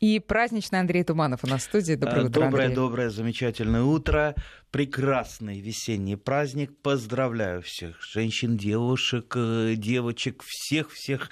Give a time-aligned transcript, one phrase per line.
[0.00, 1.94] И праздничный Андрей Туманов у нас в студии.
[1.94, 2.74] Доброе утро, Доброе, Андрей.
[2.74, 4.34] доброе, замечательное утро.
[4.70, 6.74] Прекрасный весенний праздник.
[6.80, 11.28] Поздравляю всех женщин, девушек, э, девочек, всех-всех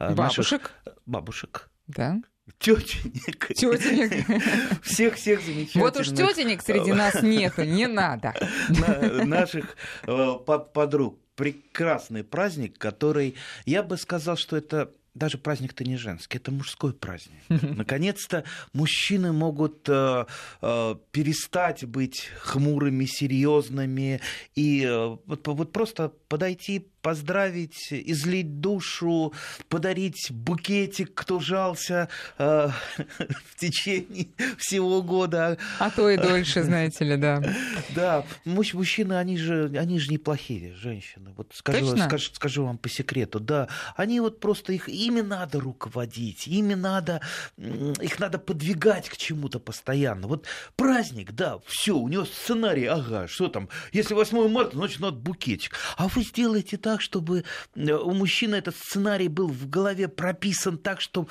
[0.00, 0.36] Бабушек.
[0.36, 0.72] Наших...
[1.06, 1.70] Бабушек.
[1.86, 2.20] Да.
[2.58, 3.48] Тетенек.
[3.54, 4.82] Тетенек.
[4.82, 5.84] Всех-всех замечательных.
[5.84, 8.34] Вот уж тетенек среди нас нету, не надо.
[9.24, 9.76] Наших
[10.08, 10.34] э,
[10.74, 11.20] подруг.
[11.36, 17.42] Прекрасный праздник, который, я бы сказал, что это даже праздник-то не женский, это мужской праздник.
[17.48, 20.26] Наконец-то мужчины могут э,
[20.62, 24.20] э, перестать быть хмурыми, серьезными
[24.54, 29.32] и э, вот, вот просто подойти, поздравить, излить душу,
[29.68, 32.68] подарить букетик, кто жался э,
[33.44, 35.58] в течение всего года.
[35.78, 37.42] А то и дольше, знаете ли, да.
[37.94, 41.32] Да, муж, мужчины, они же, они же неплохие женщины.
[41.36, 46.46] Вот скажу, скажу, скажу вам по секрету, да, они вот просто их ими надо руководить,
[46.46, 47.20] ими надо,
[47.56, 50.26] их надо подвигать к чему-то постоянно.
[50.26, 50.46] Вот
[50.76, 55.74] праздник, да, все, у него сценарий, ага, что там, если 8 марта, значит, надо букетик.
[55.96, 57.44] А вы сделаете так, чтобы
[57.76, 61.28] у мужчины этот сценарий был в голове прописан так, что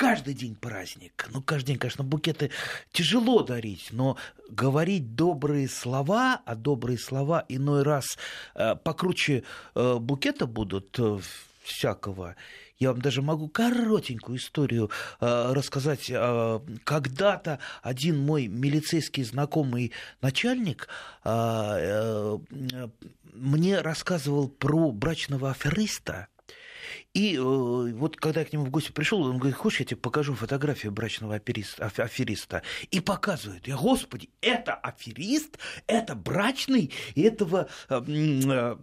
[0.00, 1.28] каждый день праздник.
[1.30, 2.50] Ну, каждый день, конечно, букеты
[2.90, 4.16] тяжело дарить, но
[4.48, 8.16] говорить добрые слова, а добрые слова иной раз
[8.54, 9.42] э, покруче
[9.74, 11.18] э, букета будут э,
[11.70, 12.36] всякого.
[12.78, 14.90] Я вам даже могу коротенькую историю
[15.20, 16.10] э, рассказать.
[16.10, 20.88] Э, когда-то один мой милицейский знакомый начальник
[21.24, 22.38] э, э,
[23.34, 26.28] мне рассказывал про брачного афериста.
[27.12, 29.96] И э, вот когда я к нему в гости пришел, он говорит, хочешь, я тебе
[29.96, 32.62] покажу фотографию брачного афериста, афериста?
[32.90, 33.66] И показывает.
[33.66, 38.76] Я, господи, это аферист, это брачный, этого э, э,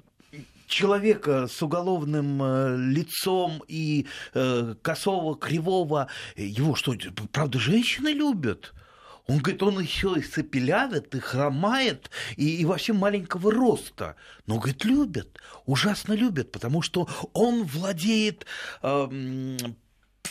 [0.68, 6.94] человека с уголовным э, лицом и э, косого, кривого, его что,
[7.32, 8.74] правда, женщины любят?
[9.28, 14.16] Он говорит, он еще и сопелявит, и хромает, и, и вообще маленького роста.
[14.46, 18.46] Но, говорит, любят, ужасно любят, потому что он владеет
[18.82, 19.58] э,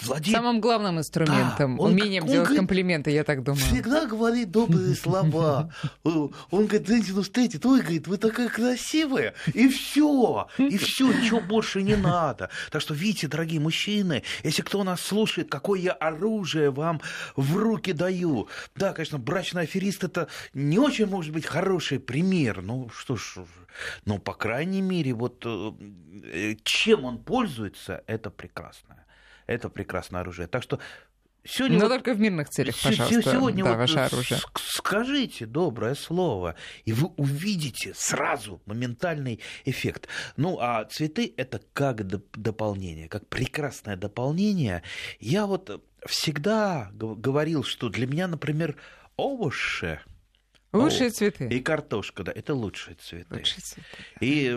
[0.03, 0.37] владеет...
[0.37, 3.61] Самым главным инструментом, да, он, умением он, делать он, комплименты, я так думаю.
[3.61, 5.73] Всегда говорит добрые слова.
[6.05, 11.83] Он говорит, женщину встретит, ой, говорит, вы такая красивая, и все, и все, ничего больше
[11.83, 12.51] не надо.
[12.71, 17.01] Так что, видите, дорогие мужчины, если кто нас слушает, какое я оружие вам
[17.34, 18.49] в руки даю.
[18.75, 22.63] Да, конечно, брачный аферист это не очень может быть хороший пример.
[22.63, 23.39] Ну что ж,
[24.05, 29.06] но по крайней мере, вот э, чем он пользуется, это прекрасно
[29.47, 30.49] это прекрасное оружие.
[30.49, 30.79] Так что
[31.49, 33.31] Сегодня Но вот, только в мирных целях, пожалуйста.
[33.31, 34.41] Сегодня да, вот ваше оружие.
[34.57, 40.09] скажите доброе слово, и вы увидите сразу моментальный эффект.
[40.37, 44.83] Ну, а цветы это как дополнение, как прекрасное дополнение.
[45.21, 48.77] Я вот всегда говорил, что для меня, например,
[49.17, 50.01] овощи
[50.76, 51.48] Лучшие цветы.
[51.48, 53.34] И картошка, да, это лучшие цветы.
[53.34, 53.87] Лучшие цветы.
[54.20, 54.50] И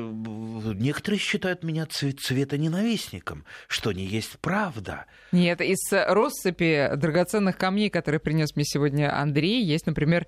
[0.76, 5.06] некоторые считают меня цвет, цветоненавистником, что не есть правда.
[5.32, 10.28] Нет, из россыпи драгоценных камней, которые принес мне сегодня Андрей, есть, например,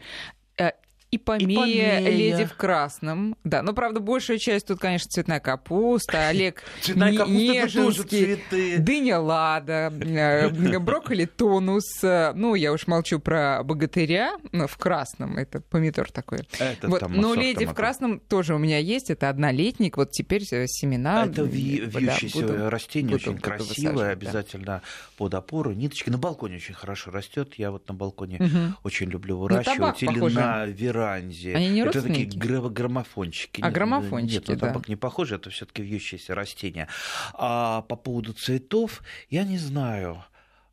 [1.12, 3.36] э, и помея, леди в красном.
[3.44, 9.92] Да, но, правда, большая часть тут, конечно, цветная капуста, Олег цветная капуста Нежинский, дыня лада,
[9.92, 10.50] э,
[10.80, 12.02] брокколи тонус.
[12.02, 16.40] Ну, я уж молчу про богатыря ну, в красном, это помидор такой.
[16.60, 17.10] Это вот.
[17.10, 21.26] Но леди в красном тоже у меня есть, это однолетник, вот теперь семена.
[21.26, 24.82] Это вьющееся растение, очень красивое, обязательно
[25.18, 26.10] под опору, ниточки.
[26.10, 28.40] На балконе очень хорошо растет, я вот на балконе
[28.84, 30.04] очень люблю выращивать.
[30.04, 31.54] Или на вера Ирландии.
[31.54, 33.62] Они не это такие граммофончики.
[33.62, 34.68] А граммофончики, Нет, на да.
[34.68, 36.88] табак не похоже, это все таки вьющиеся растения.
[37.34, 40.24] А по поводу цветов, я не знаю,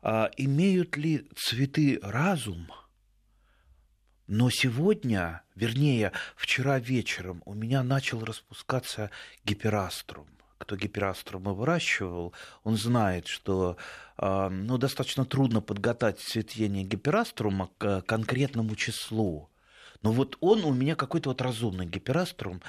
[0.01, 2.71] а имеют ли цветы разум?
[4.27, 9.09] Но сегодня, вернее, вчера вечером у меня начал распускаться
[9.43, 10.27] гипераструм
[10.59, 12.33] кто гипераструмы выращивал,
[12.65, 13.77] он знает, что
[14.17, 19.49] ну, достаточно трудно подготовить цветение гипераструма к конкретному числу.
[20.01, 22.61] Но вот он у меня какой-то вот разумный гипераструм.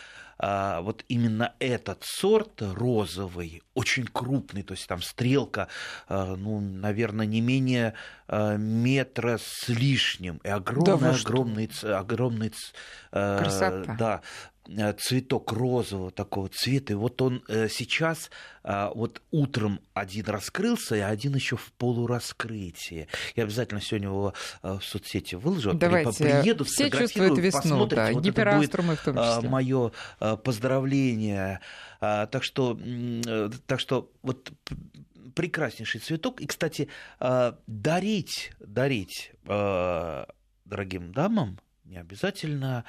[0.43, 5.69] А, вот именно этот сорт розовый, очень крупный, то есть там стрелка,
[6.09, 7.93] а, ну, наверное, не менее
[8.27, 10.41] а, метра с лишним.
[10.43, 12.53] И огромный, да огромный, огромный,
[13.11, 13.97] Красота.
[13.99, 14.21] да,
[14.99, 16.93] цветок розового такого цвета.
[16.93, 18.31] И вот он э, сейчас,
[18.63, 23.09] э, вот утром один раскрылся, и один еще в полураскрытии.
[23.37, 25.75] Я обязательно сегодня его в соцсети выложу.
[25.75, 26.25] Давайте.
[26.25, 29.49] Приеду, Все чувствуют весну, да, вот гипераструмы в том числе.
[29.49, 31.61] Мое поздравление.
[32.01, 32.79] Так что,
[33.67, 34.53] так что вот
[35.35, 36.41] прекраснейший цветок.
[36.41, 36.89] И, кстати,
[37.67, 41.59] дарить дарить дорогим дамам
[41.91, 42.85] не обязательно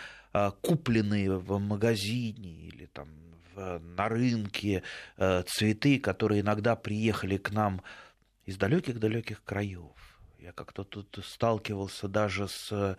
[0.61, 3.09] купленные в магазине или там
[3.55, 4.83] на рынке
[5.17, 7.81] цветы, которые иногда приехали к нам
[8.45, 9.91] из далеких-далеких краев.
[10.39, 12.97] Я как-то тут сталкивался даже с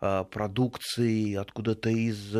[0.00, 2.34] продукцией откуда-то из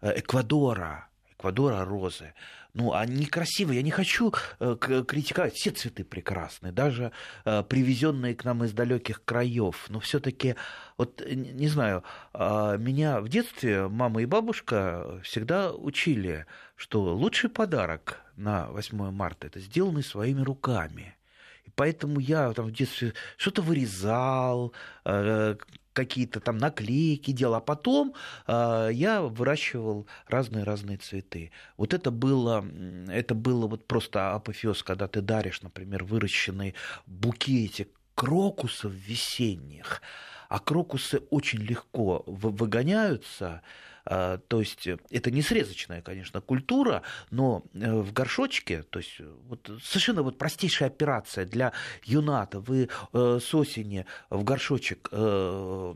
[0.00, 1.08] Эквадора.
[1.36, 2.34] Эквадора розы.
[2.74, 3.76] Ну, они красивые.
[3.76, 5.54] Я не хочу э, критиковать.
[5.54, 7.12] Все цветы прекрасные, даже
[7.44, 9.86] э, привезенные к нам из далеких краев.
[9.88, 10.56] Но все-таки,
[10.96, 12.02] вот не знаю,
[12.32, 19.46] э, меня в детстве мама и бабушка всегда учили, что лучший подарок на 8 марта
[19.46, 21.16] это сделанный своими руками.
[21.64, 24.72] И поэтому я там в детстве что-то вырезал,
[25.04, 25.56] э,
[25.94, 28.14] какие-то там наклейки делал, а потом
[28.46, 31.52] э, я выращивал разные-разные цветы.
[31.78, 32.64] Вот это было,
[33.08, 36.74] это было вот просто апофеоз, когда ты даришь, например, выращенный
[37.06, 40.02] букетик крокусов весенних,
[40.48, 43.62] а крокусы очень легко выгоняются,
[44.06, 49.18] а, то есть это не срезочная, конечно, культура, но э, в горшочке, то есть
[49.48, 51.72] вот совершенно вот простейшая операция для
[52.04, 52.60] юната.
[52.60, 55.94] Вы э, с осени в горшочек э,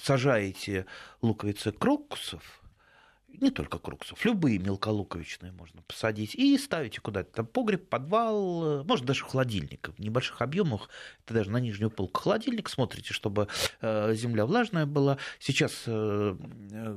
[0.00, 0.86] сажаете
[1.22, 2.63] луковицы крокусов,
[3.40, 9.04] не только крокусов, любые мелколуковичные можно посадить и ставите куда-то там погреб, подвал, э, может
[9.04, 10.88] даже холодильник в небольших объемах,
[11.24, 13.48] это даже на нижнюю полку холодильник, смотрите, чтобы
[13.80, 15.18] э, земля влажная была.
[15.38, 16.36] Сейчас э,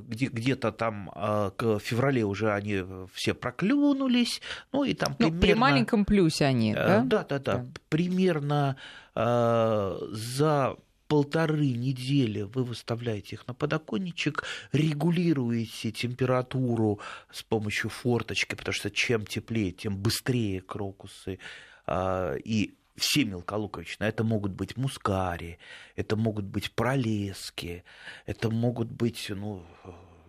[0.08, 1.10] где- где-то там
[1.56, 4.40] к феврале уже они все проклюнулись,
[4.72, 5.36] ну и там примерно...
[5.36, 7.02] Ну, при маленьком плюсе они, да?
[7.02, 7.66] Да, да, да, да.
[7.88, 8.76] примерно
[9.14, 10.76] за
[11.08, 17.00] полторы недели вы выставляете их на подоконничек, регулируете температуру
[17.32, 21.38] с помощью форточки, потому что чем теплее, тем быстрее крокусы
[21.86, 24.10] а, и все мелколуковичные.
[24.10, 25.58] Это могут быть мускари,
[25.96, 27.84] это могут быть пролески,
[28.26, 29.64] это могут быть ну,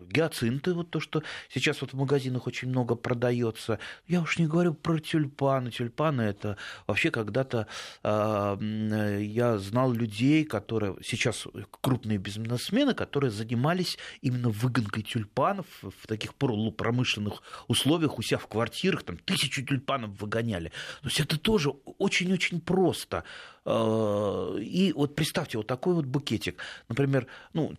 [0.08, 3.78] гиацинты, вот то, что сейчас вот в магазинах очень много продается.
[4.06, 5.70] Я уж не говорю про тюльпаны.
[5.70, 6.56] Тюльпаны это
[6.86, 7.66] вообще когда-то
[8.02, 11.46] э, я знал людей, которые сейчас
[11.80, 19.02] крупные бизнесмены, которые занимались именно выгонкой тюльпанов в таких полупромышленных условиях у себя в квартирах,
[19.02, 20.72] там тысячу тюльпанов выгоняли.
[21.02, 23.24] То есть это тоже очень-очень просто.
[23.64, 26.62] Э, и вот представьте, вот такой вот букетик.
[26.88, 27.74] Например, ну,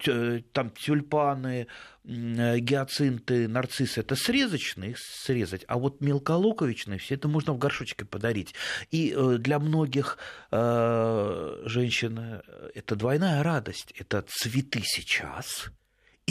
[0.54, 1.68] там тюльпаны,
[2.04, 8.06] э, гиацинты, нарциссы– это срезочные, их срезать, а вот мелколуковичные все это можно в горшочке
[8.06, 8.54] подарить.
[8.92, 10.18] И э, для многих
[10.52, 12.42] женщин
[12.74, 13.94] это двойная радость.
[13.98, 15.72] Это цветы сейчас–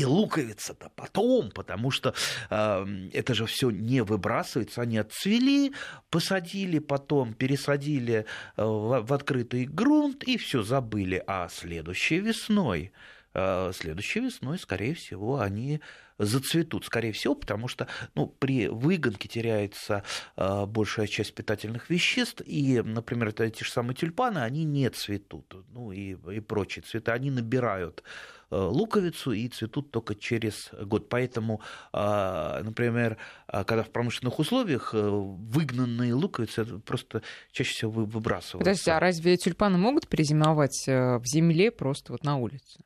[0.00, 2.14] и луковица-то потом, потому что
[2.48, 5.72] э, это же все не выбрасывается, они отцвели,
[6.08, 8.24] посадили, потом пересадили
[8.56, 11.22] э, в, в открытый грунт и все забыли.
[11.26, 12.92] А следующей весной,
[13.34, 15.80] э, следующей весной, скорее всего, они
[16.16, 20.02] зацветут, скорее всего, потому что ну, при выгонке теряется
[20.36, 25.54] э, большая часть питательных веществ, и, например, это эти же самые тюльпаны, они не цветут,
[25.72, 28.02] ну и, и прочие цветы, они набирают
[28.50, 31.08] луковицу и цветут только через год.
[31.08, 31.60] Поэтому,
[31.92, 33.16] а, например,
[33.46, 38.58] а, когда в промышленных условиях э, выгнанные луковицы просто чаще всего выбрасываются.
[38.58, 42.80] Подождите, а разве тюльпаны могут перезимовать э, в земле просто вот на улице?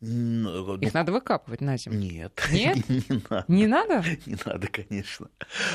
[0.00, 1.96] Ну, Их надо выкапывать на зиму.
[1.96, 2.40] Нет.
[2.52, 2.78] Нет?
[2.88, 3.44] Не надо.
[3.48, 4.04] Не надо?
[4.26, 5.28] Не надо, конечно.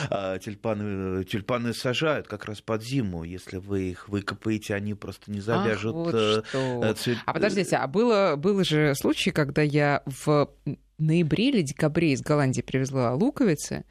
[0.09, 3.23] А, тюльпаны, тюльпаны сажают как раз под зиму.
[3.25, 6.93] Если вы их выкопаете, они просто не завяжут Ах, вот э, что.
[6.93, 7.17] цвет...
[7.25, 10.49] А подождите, а было, был же случай, когда я в
[10.97, 13.83] ноябре или декабре из Голландии привезла луковицы,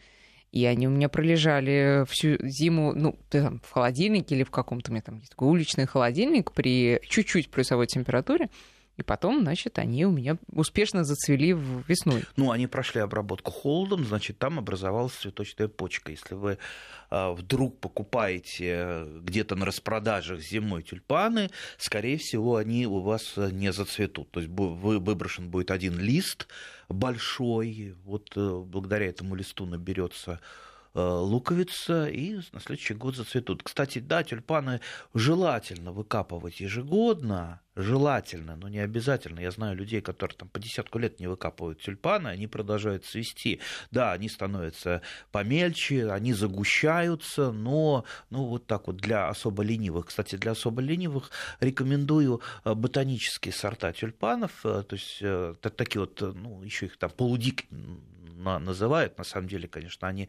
[0.51, 4.95] и они у меня пролежали всю зиму, ну, там, в холодильнике или в каком-то у
[4.95, 8.49] меня там есть такой уличный холодильник при чуть-чуть плюсовой температуре.
[9.03, 11.57] И потом, значит, они у меня успешно зацвели
[11.89, 12.23] весной.
[12.37, 16.13] Ну, они прошли обработку холодом, значит, там образовалась цветочная почка.
[16.13, 16.59] Если вы
[17.11, 24.31] а, вдруг покупаете где-то на распродажах зимой тюльпаны, скорее всего, они у вас не зацветут.
[24.31, 26.47] То есть выброшен будет один лист
[26.89, 30.63] большой, вот э, благодаря этому листу наберется Э,
[30.95, 33.63] луковица, и на следующий год зацветут.
[33.63, 34.81] Кстати, да, тюльпаны
[35.15, 39.41] желательно выкапывать ежегодно, желательно, но не обязательно.
[39.41, 43.61] Я знаю людей, которые там по десятку лет не выкапывают тюльпаны, они продолжают цвести.
[43.91, 50.07] Да, они становятся помельче, они загущаются, но ну, вот так вот для особо ленивых.
[50.07, 51.31] Кстати, для особо ленивых
[51.61, 55.23] рекомендую э, ботанические сорта тюльпанов, э, то есть
[55.77, 57.65] такие вот, ну, еще их там полудик
[58.37, 60.29] называют, на самом деле, конечно, они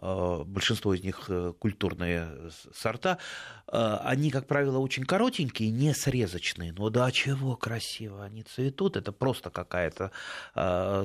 [0.00, 1.28] большинство из них
[1.58, 3.18] культурные сорта,
[3.66, 6.72] они, как правило, очень коротенькие, не срезочные.
[6.72, 10.10] Но да чего красиво они цветут, это просто какая-то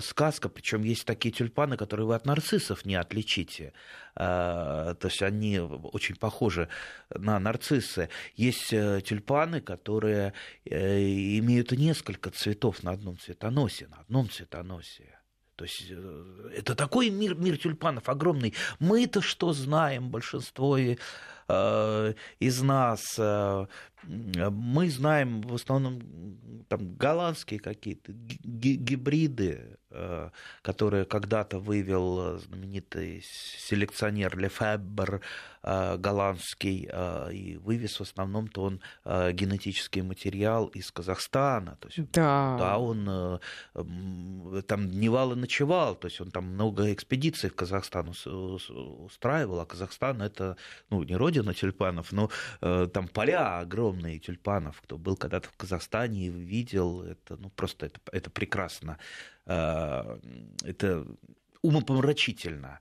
[0.01, 0.49] сказка.
[0.49, 3.73] Причем есть такие тюльпаны, которые вы от нарциссов не отличите.
[4.15, 6.69] То есть они очень похожи
[7.09, 8.09] на нарциссы.
[8.35, 10.33] Есть тюльпаны, которые
[10.65, 15.14] имеют несколько цветов на одном цветоносе, на одном цветоносе.
[15.55, 18.53] То есть э, это такой мир, мир тюльпанов огромный.
[18.79, 20.77] Мы-то что знаем, большинство
[21.47, 23.65] из нас, э,
[24.07, 26.01] мы знаем в основном
[26.67, 30.29] там, голландские какие-то гибриды, э,
[30.61, 35.21] которые когда-то вывел знаменитый селекционер Лефебер
[35.63, 41.77] э, голландский, э, и вывез в основном-то он генетический материал из Казахстана.
[41.79, 42.57] То есть, да.
[42.57, 43.39] да, он
[44.67, 50.21] там дневал и ночевал, то есть он там много экспедиций в Казахстан устраивал, а Казахстан
[50.21, 50.57] это,
[50.89, 54.81] ну, не родина тюльпанов, но там поля огромные, тюльпанов.
[54.81, 58.97] Кто был когда-то в Казахстане и видел, это ну, просто это, это прекрасно.
[59.45, 60.19] А,
[60.63, 61.05] это
[61.61, 62.79] умопомрачительно.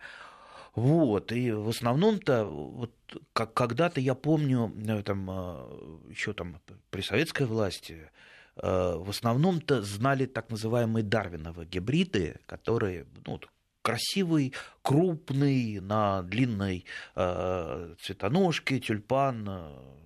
[0.75, 2.93] Вот, и в основном-то, вот,
[3.33, 8.11] как когда-то я помню, э, там, а, еще там при советской власти,
[8.57, 13.41] э, в основном-то знали так называемые дарвиновые гибриды, которые ну,
[13.83, 14.53] красивый,
[14.85, 16.85] крупный, на длинной
[17.17, 19.45] э, цветоножке тюльпан,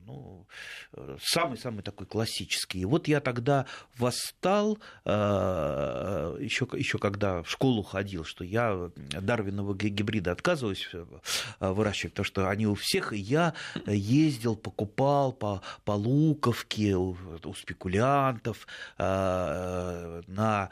[0.09, 0.47] ну,
[1.21, 2.81] самый-самый такой классический.
[2.81, 3.67] И вот я тогда
[3.99, 11.05] восстал, э, еще когда в школу ходил, что я дарвинового гибрида отказываюсь э,
[11.61, 13.53] выращивать, потому что они у всех, и я
[13.87, 18.67] ездил, покупал по, по Луковке у, у спекулянтов,
[18.97, 20.71] э, на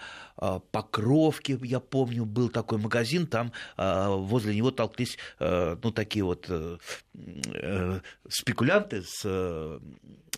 [0.70, 3.52] Покровке, я помню, был такой магазин, там
[4.16, 6.50] возле него толклись, ну, такие вот
[8.28, 9.78] спекулянты с Э,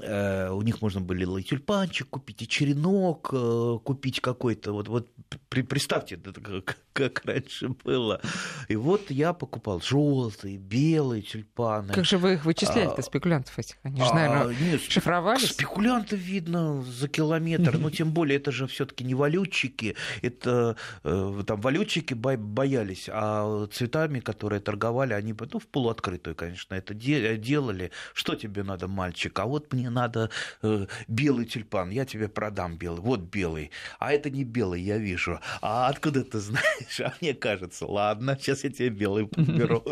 [0.00, 4.73] у них можно было и тюльпанчик купить, и черенок э, купить какой-то.
[4.73, 5.09] Вот, вот
[5.49, 8.21] при, представьте, как, как раньше было.
[8.69, 11.93] И вот я покупал желтые, белые тюльпаны.
[11.93, 13.76] Как же вы их вычисляли-то, а, спекулянтов этих?
[13.83, 15.50] Они же, наверное, а, нет, шифровались?
[15.50, 17.78] Спекулянтов видно за километр.
[17.78, 19.97] Но тем более это же все-таки не валютчики.
[20.23, 26.95] Это э, там валютчики боялись, а цветами, которые торговали, они ну, в полуоткрытую, конечно, это
[26.95, 27.90] делали.
[28.12, 29.38] Что тебе надо, мальчик?
[29.38, 30.30] А вот мне надо
[30.62, 33.00] э, белый тюльпан, я тебе продам белый.
[33.00, 33.71] Вот белый.
[33.99, 35.40] А это не белый, я вижу.
[35.61, 37.00] А откуда ты знаешь?
[37.09, 39.83] А мне кажется, ладно, сейчас я тебе белый подберу.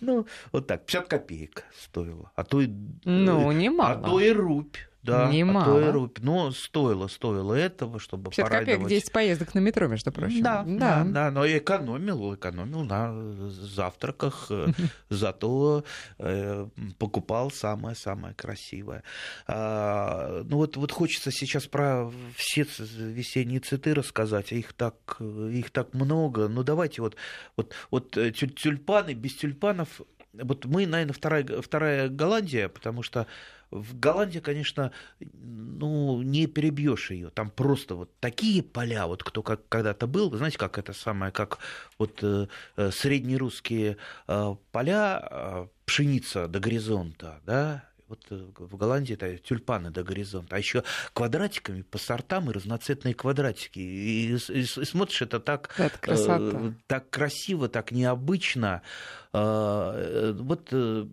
[0.00, 2.30] Ну, вот так, 50 копеек стоило.
[2.36, 2.68] А то и,
[3.04, 3.92] ну, немало.
[3.92, 4.76] А то и рубь.
[5.02, 5.88] Да, Немало.
[5.88, 6.10] А то и.
[6.18, 8.80] Но стоило, стоило этого, чтобы 50 порадовать.
[8.82, 10.42] копеек 10 поездок на метро, между прочим.
[10.42, 13.14] Да, да, да, да но экономил, экономил на
[13.48, 14.50] завтраках,
[15.08, 15.84] зато
[16.18, 19.02] э, покупал самое-самое красивое.
[19.46, 25.70] А, ну вот, вот хочется сейчас про все весенние цветы рассказать, а их так, их
[25.70, 26.48] так много.
[26.48, 27.16] Ну давайте вот,
[27.56, 30.02] вот, вот э, тюльпаны, без тюльпанов,
[30.32, 33.26] вот мы, наверное, вторая, вторая Голландия, потому что
[33.70, 37.30] в Голландии, конечно, ну, не перебьешь ее.
[37.30, 41.32] Там просто вот такие поля, вот кто как когда-то был, вы знаете, как это самое,
[41.32, 41.58] как
[41.98, 42.46] вот э,
[42.76, 43.96] э среднерусские
[44.26, 50.56] э, поля, э, пшеница до горизонта, да, вот э, в Голландии это тюльпаны до горизонта,
[50.56, 53.78] а еще квадратиками по сортам и разноцветные квадратики.
[53.78, 58.82] И, и, и смотришь, это так, э, так красиво, так необычно.
[59.32, 61.06] Э, вот э,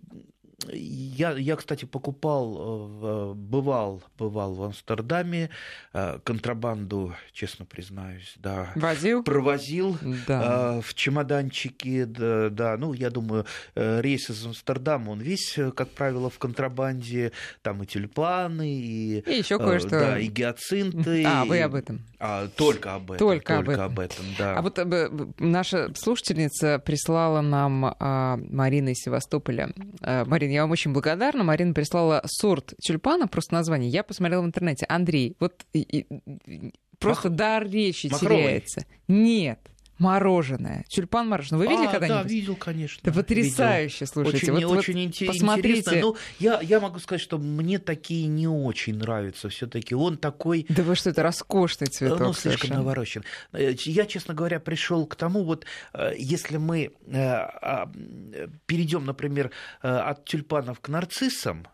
[0.66, 5.50] я, я, кстати, покупал, э, бывал, бывал в Амстердаме,
[5.92, 8.72] э, контрабанду, честно признаюсь, да.
[8.74, 9.22] Возил?
[9.22, 9.96] Провозил
[10.26, 10.78] да.
[10.78, 13.46] Э, в чемоданчике, да, да, ну, я думаю,
[13.76, 17.30] рейс из Амстердама, он весь, как правило, в контрабанде,
[17.62, 19.20] там и тюльпаны, и...
[19.20, 19.90] И еще кое-что.
[19.90, 21.24] Да, и гиацинты.
[21.24, 22.04] А, вы об этом.
[22.18, 23.18] А, только об этом.
[23.18, 23.84] Только, только об, этом.
[23.84, 24.56] об этом, да.
[24.56, 29.70] А вот наша слушательница прислала нам а, Марина из Севастополя.
[30.00, 31.44] Марина Марин, я вам очень благодарна.
[31.44, 33.90] Марина прислала сорт тюльпана, просто название.
[33.90, 34.86] Я посмотрела в интернете.
[34.88, 37.36] Андрей, вот и, и, просто Мах...
[37.36, 38.38] дар речи Махровый.
[38.38, 38.86] теряется.
[39.08, 39.60] Нет
[39.98, 40.84] мороженое.
[40.88, 41.58] Тюльпан мороженое.
[41.58, 42.22] Вы видели а, когда-нибудь?
[42.22, 43.00] Да, видел, конечно.
[43.02, 44.12] Это потрясающе, видел.
[44.12, 44.52] слушайте.
[44.52, 45.78] Очень, вот, очень вот посмотрите.
[45.80, 46.00] интересно.
[46.00, 50.66] Ну, я, я могу сказать, что мне такие не очень нравятся все таки Он такой...
[50.68, 52.80] Да вы что, это роскошный цветок Ну, слишком совершенно.
[52.80, 53.24] наворочен.
[53.52, 57.46] Э, я, честно говоря, пришел к тому, вот э, если мы э,
[58.66, 59.50] перейдем, например,
[59.80, 61.66] от тюльпанов к нарциссам,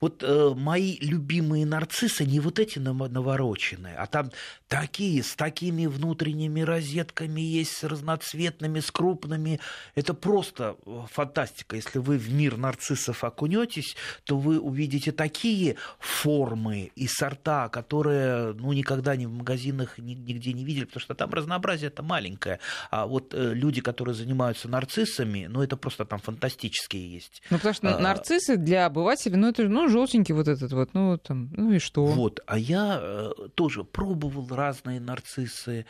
[0.00, 4.30] вот э, мои любимые нарциссы не вот эти навороченные, а там
[4.68, 9.60] такие, с такими внутренними розетками есть, с разноцветными, с крупными.
[9.94, 11.76] Это просто э, фантастика.
[11.76, 18.72] Если вы в мир нарциссов окунетесь, то вы увидите такие формы и сорта, которые ну,
[18.72, 22.60] никогда ни в магазинах нигде не видели, потому что там разнообразие это маленькое.
[22.90, 27.42] А вот э, люди, которые занимаются нарциссами, ну это просто там фантастические есть.
[27.50, 31.18] Ну потому что а, нарциссы для обывателя, ну это ну желтенький вот этот вот, ну
[31.18, 32.04] там, ну и что?
[32.04, 35.86] Вот, а я э, тоже пробовал разные нарциссы,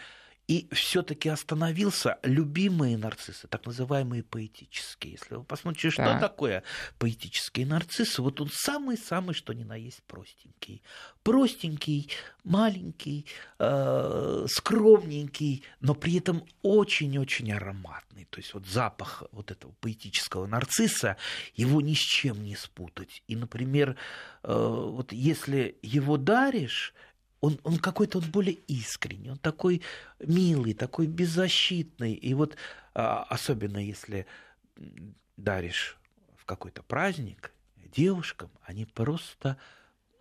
[0.48, 5.12] и все-таки остановился любимые нарциссы, так называемые поэтические.
[5.12, 6.20] Если вы посмотрите, что так.
[6.20, 6.62] такое
[6.98, 10.82] поэтические нарциссы, вот он самый-самый, что ни на есть простенький.
[11.22, 12.10] Простенький,
[12.44, 13.26] маленький,
[13.58, 18.26] э, скромненький, но при этом очень-очень ароматный.
[18.30, 21.18] То есть вот запах вот этого поэтического нарцисса,
[21.56, 23.22] его ни с чем не спутать.
[23.28, 23.96] И, например,
[24.44, 26.94] э, вот если его даришь,
[27.40, 29.82] он, он какой-то он более искренний, он такой
[30.18, 32.12] милый, такой беззащитный.
[32.14, 32.56] И вот
[32.94, 34.26] а, особенно если
[35.36, 35.96] даришь
[36.36, 37.52] в какой-то праздник
[37.92, 39.56] девушкам, они просто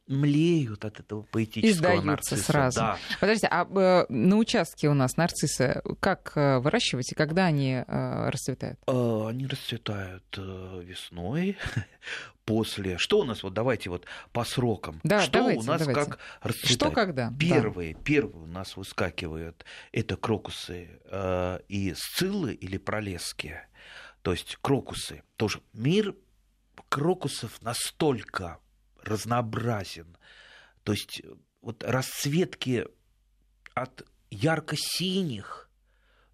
[0.07, 2.43] млеют от этого поэтического нарцисса.
[2.43, 2.79] сразу.
[2.79, 2.97] Да.
[3.19, 8.29] Подождите, а э, на участке у нас нарциссы как э, выращивать и когда они э,
[8.29, 8.79] расцветают?
[8.87, 11.57] Они расцветают весной,
[12.47, 12.97] после.
[12.97, 14.99] Что у нас, вот давайте вот по срокам.
[15.03, 16.09] Да, что давайте, у нас давайте.
[16.09, 16.79] как расцветает?
[16.79, 17.33] Что когда?
[17.37, 17.99] Первые, да.
[18.03, 23.59] первые у нас выскакивают это крокусы э, и сциллы или пролески.
[24.21, 25.23] То есть крокусы.
[25.35, 26.15] Тоже мир
[26.89, 28.59] крокусов настолько
[29.07, 30.17] разнообразен.
[30.83, 31.21] То есть
[31.61, 32.87] вот расцветки
[33.73, 35.69] от ярко-синих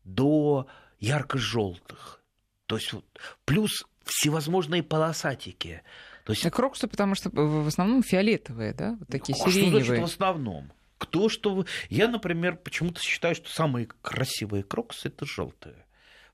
[0.03, 0.67] до
[0.99, 2.21] ярко-желтых.
[2.65, 3.05] То есть вот,
[3.45, 5.81] плюс всевозможные полосатики.
[6.25, 6.49] То есть...
[6.49, 8.95] Крокусы, потому что в основном фиолетовые, да?
[8.99, 9.83] Вот такие а сиреневые.
[9.83, 10.71] Что значит в основном?
[10.97, 11.65] Кто что...
[11.89, 15.85] Я, например, почему-то считаю, что самые красивые крокусы это желтые.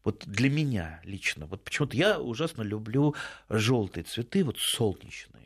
[0.03, 1.46] Вот для меня лично.
[1.46, 3.15] Вот почему-то я ужасно люблю
[3.50, 5.38] желтые цветы, вот солнечные.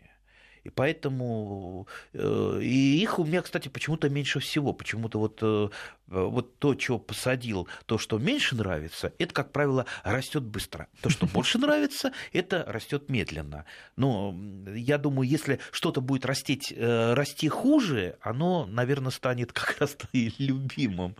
[0.63, 4.73] И поэтому э, и их у меня, кстати, почему-то меньше всего.
[4.73, 5.69] Почему-то вот, э,
[6.07, 10.87] вот то, чего посадил, то, что меньше нравится, это, как правило, растет быстро.
[11.01, 13.65] То, что больше нравится, это растет медленно.
[13.95, 14.35] Но
[14.73, 20.33] я думаю, если что-то будет расти, э, расти хуже, оно, наверное, станет как раз и
[20.37, 21.15] любимым.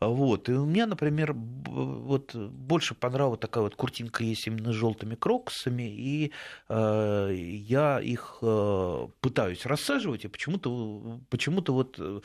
[0.00, 0.48] Вот.
[0.48, 5.82] И у меня, например, вот больше понравилась такая вот куртинка есть именно с желтыми крокусами,
[5.82, 6.32] и
[6.68, 12.20] э, я их э, пытаюсь рассаживать, и почему-то почему вот э,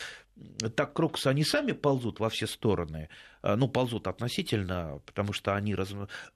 [0.75, 3.08] так крокусы, они сами ползут во все стороны,
[3.43, 5.75] э, ну, ползут относительно, потому что они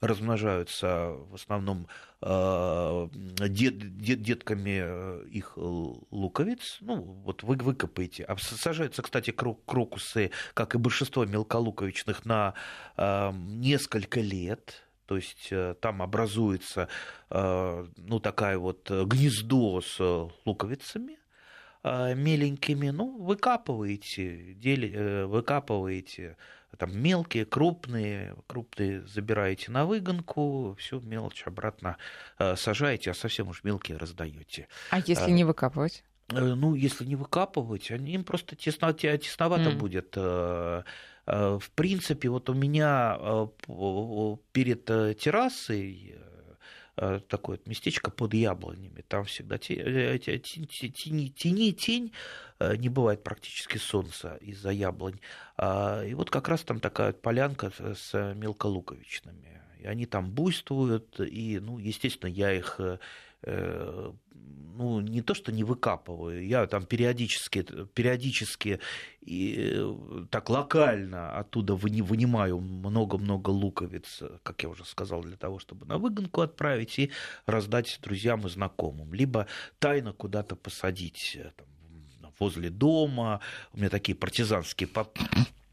[0.01, 1.87] размножаются в основном
[2.21, 3.07] э,
[3.49, 6.95] дет, дет, детками э, их луковиц, ну,
[7.25, 8.23] вот вы выкопаете.
[8.23, 12.53] А сажаются, кстати, крокусы, как и большинство мелколуковичных, на
[12.97, 16.87] несколько лет, то есть там образуется
[17.29, 19.99] ну, такая вот гнездо с
[20.45, 21.18] луковицами, а,
[21.83, 26.37] меленькими, ну, выкапываете, дели, э, выкапываете
[26.77, 31.97] там мелкие, крупные, крупные забираете на выгонку, всю мелочь обратно
[32.37, 34.67] э, сажаете, а совсем уж мелкие раздаете.
[34.91, 36.03] А если не выкапывать?
[36.29, 39.75] Э, ну, если не выкапывать, им просто тесно, тесновато mm.
[39.75, 40.15] будет.
[40.15, 43.15] В принципе, вот у меня
[44.51, 46.38] перед террасой Э,
[47.27, 49.03] такое вот местечко под яблонями.
[49.07, 52.11] Там всегда э, тени, тени, тень,
[52.59, 55.19] э, не бывает практически солнца из-за яблонь.
[55.57, 59.61] А, и вот как раз там такая полянка с мелколуковичными.
[59.79, 62.79] И они там буйствуют, и, ну, естественно, я их
[63.41, 64.11] Э,
[64.79, 68.79] ну, не то, что не выкапываю, я там периодически, периодически
[69.21, 75.85] и э, так локально оттуда вынимаю много-много луковиц, как я уже сказал, для того, чтобы
[75.85, 77.11] на выгонку отправить и
[77.45, 79.13] раздать друзьям и знакомым.
[79.13, 79.47] Либо
[79.79, 81.67] тайно куда-то посадить э, там,
[82.39, 83.41] возле дома.
[83.73, 84.87] У меня такие партизанские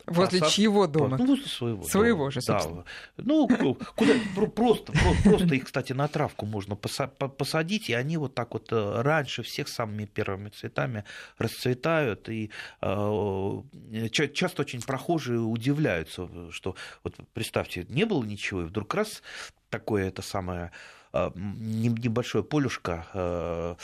[0.07, 0.55] Возле посад...
[0.55, 1.17] чьего дома?
[1.19, 1.83] Ну, возле своего.
[1.83, 2.31] Своего дома.
[2.31, 2.85] же, собственно.
[3.17, 3.25] Да.
[3.25, 3.49] Ну,
[3.97, 4.13] куда
[4.55, 4.93] просто,
[5.25, 9.69] просто их, кстати, на травку можно посадить, и они вот так вот э, раньше всех
[9.69, 11.05] самыми первыми цветами
[11.39, 12.29] расцветают.
[12.29, 19.23] И э, часто очень прохожие удивляются, что вот представьте, не было ничего, и вдруг раз
[19.71, 20.71] такое это самое
[21.13, 23.77] э, небольшое полюшко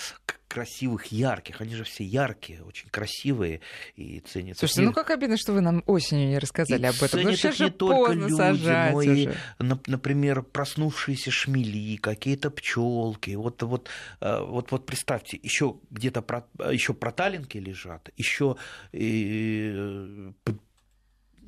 [0.52, 1.62] красивых, ярких.
[1.62, 3.60] Они же все яркие, очень красивые
[3.96, 4.60] и ценятся.
[4.60, 7.22] Слушайте, ну как обидно, что вы нам осенью не рассказали и об этом.
[7.22, 13.34] Ну сейчас же только люди, но и, например, проснувшиеся шмели, какие-то пчелки.
[13.34, 13.88] Вот, вот,
[14.20, 18.56] э, вот, вот представьте, еще где-то про, еще проталинки лежат, еще
[18.92, 20.32] э,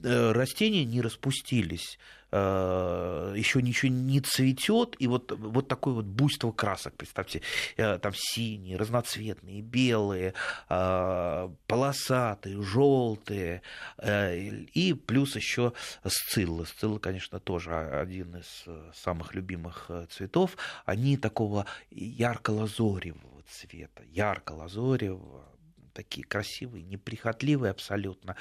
[0.03, 6.94] растения не распустились Э, еще ничего не цветет, и вот, вот такое вот буйство красок,
[6.97, 7.42] представьте,
[7.77, 10.35] э, там синие, разноцветные, белые,
[10.68, 13.62] э, полосатые, желтые,
[14.05, 15.73] и плюс еще
[16.05, 16.66] сциллы.
[16.66, 20.57] Сциллы, конечно, тоже один из самых любимых цветов.
[20.85, 25.54] Они такого ярко-лазоревого цвета, ярко-лазоревого,
[25.95, 28.37] такие красивые, неприхотливые абсолютно.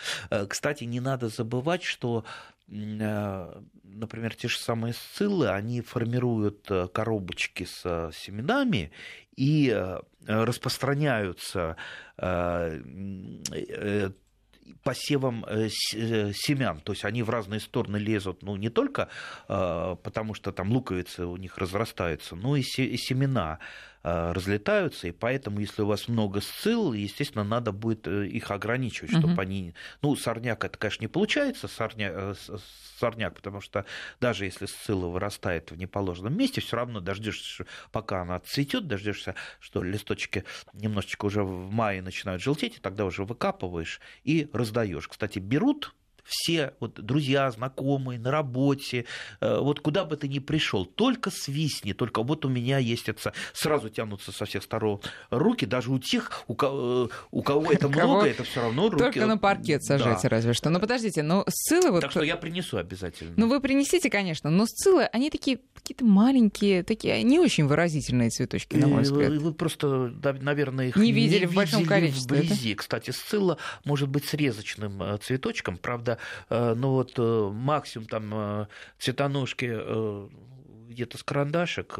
[0.49, 2.25] Кстати, не надо забывать, что
[2.73, 8.91] Э, например, те же самые сциллы, они формируют э, коробочки с э, семенами
[9.35, 9.75] и
[10.27, 11.75] распространяются
[14.83, 16.79] посевом семян.
[16.81, 19.09] То есть они в разные стороны лезут, ну, не только
[19.47, 23.57] потому, что там луковицы у них разрастаются, но и семена.
[24.05, 29.11] Э, разлетаются, и поэтому, если у вас много сцил, естественно, надо будет э, их ограничивать,
[29.11, 29.41] чтобы угу.
[29.41, 29.75] они...
[30.01, 32.11] Ну, сорняк это, конечно, не получается, сорня...
[32.13, 32.33] Э,
[32.99, 33.85] сорняк, потому что
[34.19, 39.81] даже если сцилла вырастает в неположенном месте, все равно дождешься, пока она цветет, дождешься, что
[39.81, 45.07] листочки немножечко уже в мае начинают желтеть, и тогда уже выкапываешь и раздаешь.
[45.07, 49.05] Кстати, берут все вот, друзья, знакомые, на работе,
[49.41, 53.33] э, вот куда бы ты ни пришел, только свистни, только вот у меня есть это,
[53.53, 58.27] сразу тянутся со всех сторон руки, даже у тех, у кого, у кого это много,
[58.27, 59.03] это все равно руки.
[59.03, 60.29] Только на паркет сажайте, да.
[60.29, 60.69] разве что.
[60.69, 62.01] Но подождите, но сциллы вот...
[62.01, 63.33] Так что я принесу обязательно.
[63.35, 68.77] Ну вы принесите, конечно, но сциллы, они такие какие-то маленькие, такие не очень выразительные цветочки,
[68.77, 69.31] на мой взгляд.
[69.31, 72.37] Вы, вы просто, наверное, их не видели не в большом количестве.
[72.37, 72.71] Вблизи.
[72.71, 72.79] Это?
[72.79, 76.17] Кстати, сцилла может быть срезочным э, цветочком, правда,
[76.49, 78.67] ну вот э, максимум там
[78.97, 80.29] цветоножки
[80.89, 81.99] где-то с карандашек,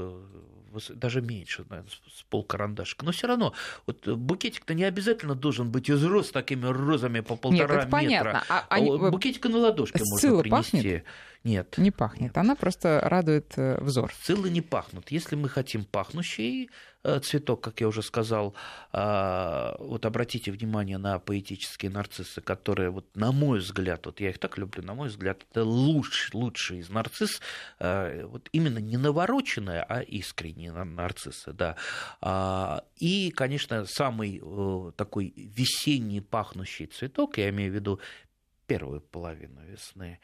[0.90, 3.06] даже меньше, наверное, с полкарандашка.
[3.06, 3.54] Но все равно,
[3.86, 7.98] вот букетик-то не обязательно должен быть из роз с такими розами по полтора Нет, это
[7.98, 8.24] метра.
[8.24, 8.44] Понятно.
[8.50, 8.90] А, они...
[8.90, 10.50] Букетика на ладошке можно принести.
[10.50, 11.04] Пахнет?
[11.44, 11.78] Нет.
[11.78, 12.22] Не пахнет.
[12.22, 12.38] Нет.
[12.38, 14.14] Она просто радует взор.
[14.14, 15.12] Сциллы не пахнут.
[15.12, 16.70] Если мы хотим пахнущий
[17.06, 18.56] Э, цветок, как я уже сказал,
[18.94, 24.40] а, вот обратите внимание на поэтические нарциссы, которые, вот, на мой взгляд, вот я их
[24.40, 27.42] так люблю, на мой взгляд, это лучший, лучший из нарцисс,
[27.80, 31.76] э, вот именно не навороченные, а искренние нарциссы, да.
[32.22, 38.00] А, и, конечно, самый э, такой весенний пахнущий цветок, я имею в виду
[38.66, 40.22] первую половину весны,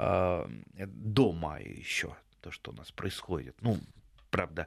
[0.00, 3.56] до мая еще, то, что у нас происходит.
[3.60, 3.78] Ну,
[4.30, 4.66] правда,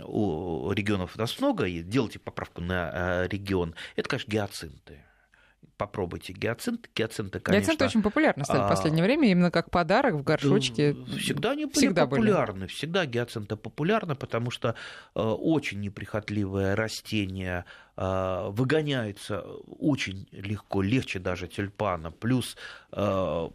[0.00, 5.04] у регионов у нас много, и делайте поправку на э, регион, это, конечно, гиацинты
[5.76, 6.88] попробуйте гиацинт.
[6.94, 7.62] Гиацинты, конечно...
[7.62, 10.94] Гиацинты очень популярны стали в последнее а, время, именно как подарок в горшочке.
[11.18, 12.60] Всегда они были всегда популярны.
[12.60, 12.68] Были.
[12.68, 14.74] Всегда гиацинты популярны, потому что
[15.14, 17.64] э, очень неприхотливое растение
[17.96, 22.10] э, выгоняется очень легко, легче даже тюльпана.
[22.10, 22.56] Плюс
[22.92, 23.48] э,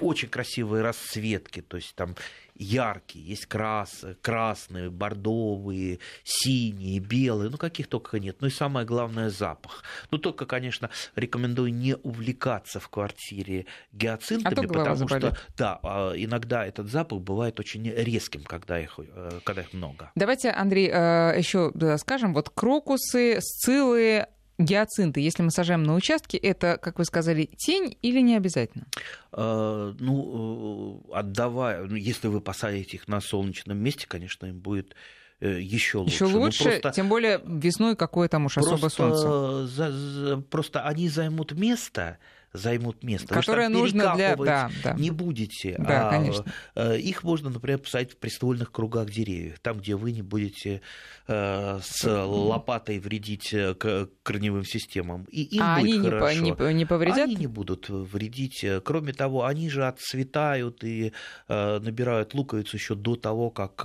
[0.00, 2.14] очень красивые расцветки, то есть там
[2.54, 8.36] яркие, есть крас, красные, бордовые, синие, белые, ну каких только нет.
[8.40, 9.82] Ну и самое главное запах.
[10.10, 16.64] Ну только, конечно, рекомендую не увлекаться в квартире гиацинтами, а потому что да, а, иногда
[16.64, 20.10] этот запах бывает очень резким, когда их, э, когда их много.
[20.14, 24.26] Давайте, Андрей, э, еще скажем, вот крокусы, сциллы,
[24.58, 28.86] гиацинты, если мы сажаем на участке, это, как вы сказали, тень или не обязательно?
[29.32, 34.94] Э, ну, э, отдавая, ну, если вы посадите их на солнечном месте, конечно, им будет
[35.40, 36.14] еще лучше.
[36.14, 39.66] Еще лучше, просто, тем более весной какое там уж особо солнце.
[39.66, 42.18] За, за, просто они займут место,
[42.54, 43.34] займут место.
[43.34, 44.36] Которое нужно для...
[44.36, 44.94] Да, да.
[44.94, 45.74] не будете.
[45.76, 46.44] Да, а конечно.
[46.76, 50.80] Э, их можно, например, посадить в приствольных кругах деревьев, там, где вы не будете
[51.26, 53.74] э, с лопатой вредить э,
[54.22, 55.24] корневым системам.
[55.30, 56.68] И им а будет они хорошо.
[56.68, 57.24] Не, не повредят?
[57.24, 58.64] Они не будут вредить.
[58.84, 61.12] Кроме того, они же отцветают и
[61.48, 63.84] набирают луковицу еще до того, как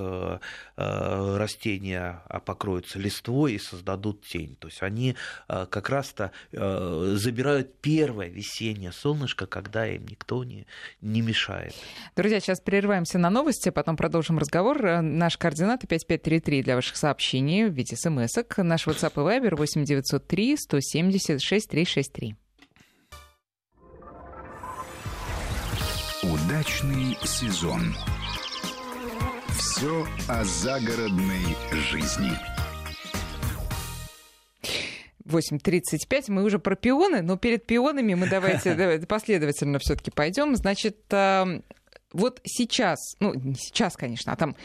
[0.75, 4.55] растения покроются листвой и создадут тень.
[4.59, 5.15] То есть они
[5.47, 10.65] как раз-то забирают первое весеннее весеннее солнышко, когда им никто не,
[11.01, 11.73] не мешает.
[12.15, 15.01] Друзья, сейчас прерываемся на новости, потом продолжим разговор.
[15.01, 18.57] Наш координаты 5533 для ваших сообщений в виде смс-ок.
[18.57, 22.35] Наш WhatsApp и Viber 8903 176 363.
[26.23, 27.95] Удачный сезон.
[29.57, 32.31] Все о загородной жизни.
[35.29, 36.25] 8.35.
[36.27, 40.55] Мы уже про пионы, но перед пионами мы давайте последовательно все-таки пойдем.
[40.55, 40.97] Значит,
[42.11, 44.55] вот сейчас, ну, не сейчас, конечно, а там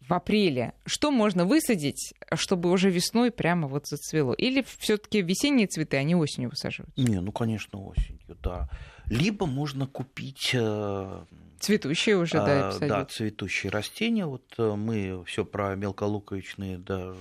[0.00, 4.32] в апреле, что можно высадить, чтобы уже весной прямо вот зацвело?
[4.32, 6.96] Или все-таки весенние цветы, они осенью высаживают?
[6.96, 8.68] Не, ну, конечно, осенью, да.
[9.06, 10.50] Либо можно купить...
[10.54, 11.24] Э,
[11.58, 12.88] цветущие уже, да, посадить.
[12.88, 14.26] Да, цветущие растения.
[14.26, 17.14] Вот э, мы все про мелколуковичные, да,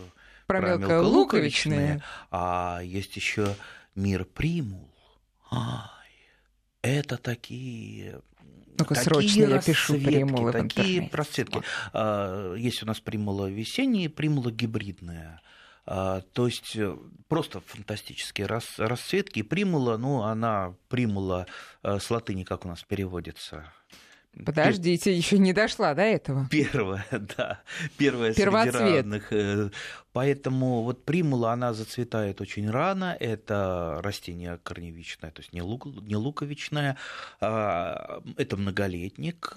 [0.49, 2.01] про, про мелколуковичные.
[2.31, 3.55] А есть еще
[3.93, 4.89] мир примул.
[5.51, 5.89] Ай,
[6.81, 8.21] это такие
[8.79, 11.61] ну-ка, срочно я пишу примулы Такие просветки.
[11.93, 15.41] А, есть у нас примула весенняя, примула гибридная.
[15.85, 16.95] То есть э,
[17.27, 18.45] просто фантастические
[18.77, 19.41] расцветки.
[19.41, 21.47] Примула, ну, она примула
[21.81, 23.73] э, с латыни, как у нас переводится.
[24.45, 26.47] Подождите, еще не дошла до этого.
[26.49, 27.05] Первая,
[27.37, 27.61] да.
[27.97, 28.75] Первая Первоцвет.
[28.75, 29.33] среди равных.
[29.33, 29.69] Э,
[30.13, 33.17] поэтому вот примула, она зацветает очень рано.
[33.19, 36.97] Это растение корневичное, то есть не, лук, не луковичное.
[37.41, 39.53] А, это многолетник.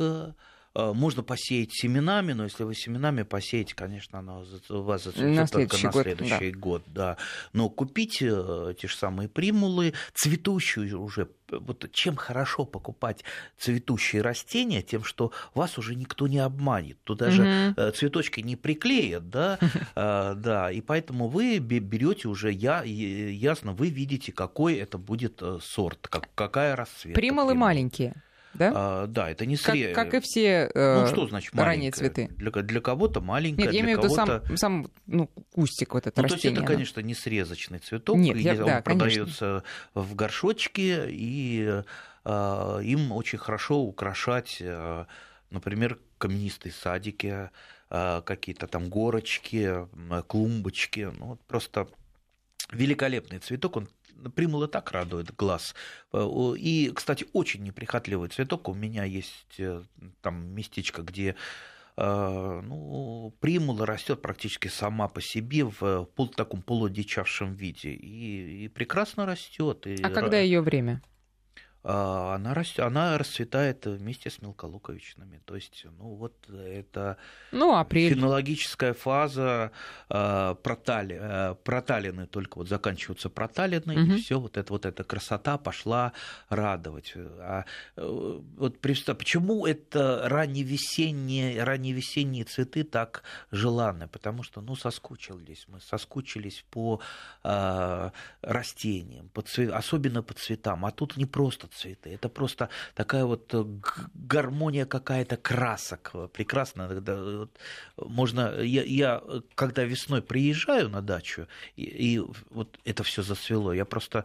[0.75, 5.77] Э, можно посеять семенами, но если вы семенами посеете, конечно, оно у вас зацветет только
[5.83, 6.59] на год, следующий да.
[6.59, 6.83] год.
[6.87, 7.17] Да.
[7.53, 13.25] Но купить э, те же самые примулы, цветущую уже вот чем хорошо покупать
[13.59, 16.97] цветущие растения, тем, что вас уже никто не обманет.
[17.05, 17.33] Туда угу.
[17.33, 19.59] же цветочки не приклеят, да,
[19.95, 26.09] да, и поэтому вы берете уже я, ясно, вы видите, какой это будет э, сорт,
[26.09, 27.21] как, какая расцветка.
[27.21, 28.15] Примулы маленькие
[28.55, 28.73] да?
[28.75, 29.95] А, да, это не срез.
[29.95, 32.29] Как, как и все э, ну, что значит ранние цветы.
[32.37, 36.21] Для, для кого-то маленькая, Нет, я имею в виду сам, сам ну, кустик вот это
[36.21, 36.43] ну, растение.
[36.43, 38.17] То есть это, конечно, не срезочный цветок.
[38.17, 41.83] Нет, я, он да, продается в горшочке, и
[42.25, 45.07] э, им очень хорошо украшать, э,
[45.51, 47.51] например, каменистые садики,
[47.91, 49.87] э, какие-то там горочки,
[50.27, 51.11] клумбочки.
[51.19, 51.89] Ну, вот просто
[52.73, 53.89] великолепный цветок, он
[54.31, 55.75] примула так радует глаз.
[56.13, 58.69] Э, и, кстати, очень неприхотливый цветок.
[58.69, 59.83] У меня есть э,
[60.21, 61.35] там местечко, где
[61.97, 68.69] э, ну, примула растет практически сама по себе в пол, таком полудичавшем виде и, и
[68.69, 69.87] прекрасно растет.
[70.03, 71.03] А когда ее время?
[71.85, 75.41] А, она, растет, она расцветает вместе с мелколуковичными.
[75.45, 77.17] То есть, ну вот это
[77.51, 78.15] ну, апрель.
[78.15, 79.73] фенологическая фаза
[80.09, 84.13] э, протали, э, проталины, только вот заканчиваются проталины, угу.
[84.13, 86.13] и все вот эта вот эта красота пошла
[86.49, 87.15] радовать.
[87.17, 87.65] А,
[87.97, 94.07] э, вот представь, почему это ранневесенние, ранневесенние цветы так желанны?
[94.07, 97.01] Потому что, ну, соскучились мы, соскучились по
[97.43, 98.11] э,
[98.43, 100.87] растениям, по цвет, особенно по цветам.
[100.87, 102.11] А тут не просто цветы.
[102.11, 103.65] Это просто такая вот э,
[104.15, 106.13] гармония какая-то красок.
[106.33, 106.89] Прекрасно.
[106.89, 107.59] Вот
[107.97, 108.61] можно...
[108.61, 109.23] Я, я,
[109.55, 114.25] когда весной приезжаю на дачу, и, и вот это все зацвело, я просто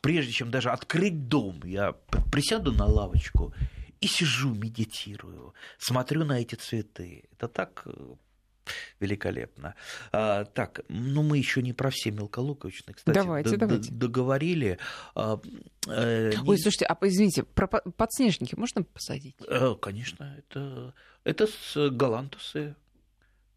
[0.00, 1.94] прежде чем даже открыть дом, я
[2.32, 3.52] присяду на лавочку
[4.00, 7.24] и сижу, медитирую, смотрю на эти цветы.
[7.32, 8.14] Это так э,
[9.00, 9.74] великолепно.
[10.12, 13.92] А, так, ну мы еще не про все мелколуковичные, кстати, давайте, давайте.
[13.92, 14.78] договорили.
[15.14, 15.40] А,
[15.86, 16.62] э, Ой, не...
[16.62, 19.36] слушайте, а извините, про подснежники можно посадить?
[19.48, 22.74] А, конечно, это, это с галантусы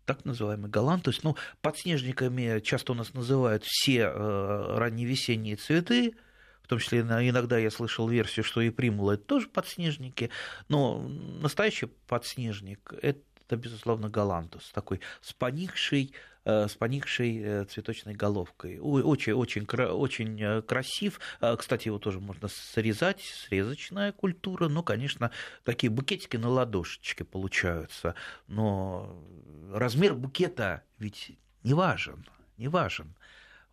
[0.06, 1.24] так называемый галантус.
[1.24, 6.16] Ну, подснежниками часто у нас называют все э, ранневесенние цветы,
[6.64, 10.30] в том числе иногда я слышал версию, что и примула это тоже подснежники,
[10.70, 16.14] но настоящий подснежник это это, безусловно, галантус, такой с поникшей,
[16.46, 18.80] э, с поникшей э, цветочной головкой.
[18.80, 21.20] Очень, очень, очень э, красив.
[21.58, 24.68] Кстати, его тоже можно срезать, срезочная культура.
[24.68, 25.32] Ну, конечно,
[25.64, 28.16] такие букетики на ладошечке получаются.
[28.48, 29.24] Но
[29.72, 32.26] размер букета ведь не важен,
[32.58, 33.14] не важен.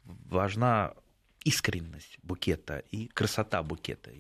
[0.04, 0.94] Важна
[1.44, 4.11] искренность букета и красота букета.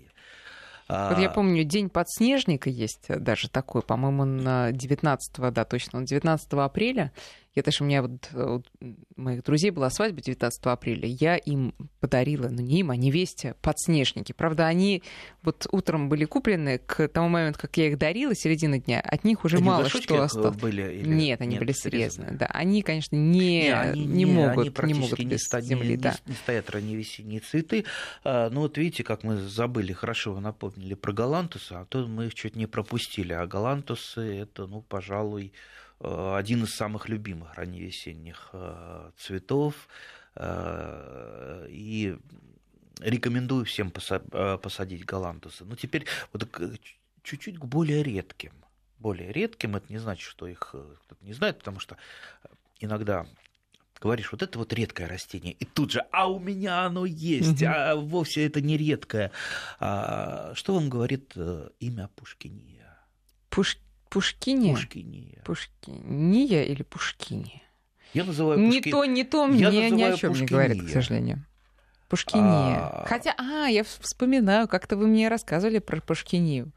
[0.90, 1.32] Вот я а.
[1.32, 7.12] помню, день подснежника есть даже такой, по-моему, на 19, да, точно, на 19 апреля.
[7.54, 8.66] Я даже у меня вот, вот
[9.16, 11.08] моих друзей была свадьба 19 апреля.
[11.08, 14.32] Я им подарила, ну не им, а невесте подснежники.
[14.32, 15.02] Правда, они
[15.42, 19.44] вот утром были куплены к тому моменту, как я их дарила, середина дня, от них
[19.44, 20.56] уже они мало что осталось.
[20.56, 21.08] Были, или...
[21.08, 22.36] Нет, они Нет, были срезаны.
[22.36, 25.90] Да, они, конечно, не, не, они, не, не могут, они не могут без не, земли.
[25.90, 26.16] Не, да.
[26.26, 27.84] не стоят ранневесенние цветы.
[28.22, 32.26] А, ну вот видите, как мы забыли, хорошо вы напомнили про галантусы, а то мы
[32.26, 33.32] их чуть не пропустили.
[33.32, 39.88] А галантусы это, ну, пожалуй, Э, один из самых любимых ранневесенних э, цветов.
[40.34, 42.16] Э, и
[43.00, 45.64] рекомендую всем посадить галантусы.
[45.64, 46.48] Но теперь вот
[47.22, 48.52] чуть-чуть к более редким.
[48.98, 51.96] Более редким это не значит, что их кто-то не знает, потому что
[52.78, 53.26] иногда
[54.00, 57.94] говоришь, вот это вот редкое растение, и тут же, а у меня оно есть, а
[57.94, 59.30] вовсе это не редкое.
[59.78, 62.98] А, что вам говорит э, имя Пушкиния?
[63.50, 63.76] Пуш...
[64.10, 64.74] Пушкиния?
[64.74, 65.42] Пушкиния.
[65.44, 67.62] Пушкиния или Пушкиния?
[68.12, 68.88] Я называю Пушки...
[68.88, 71.46] Не то, не то мне ни о чем не говорит, к сожалению.
[72.08, 72.44] Пушкиния.
[72.44, 73.04] А...
[73.06, 76.72] Хотя, а, я вспоминаю, как-то вы мне рассказывали про Пушкинию.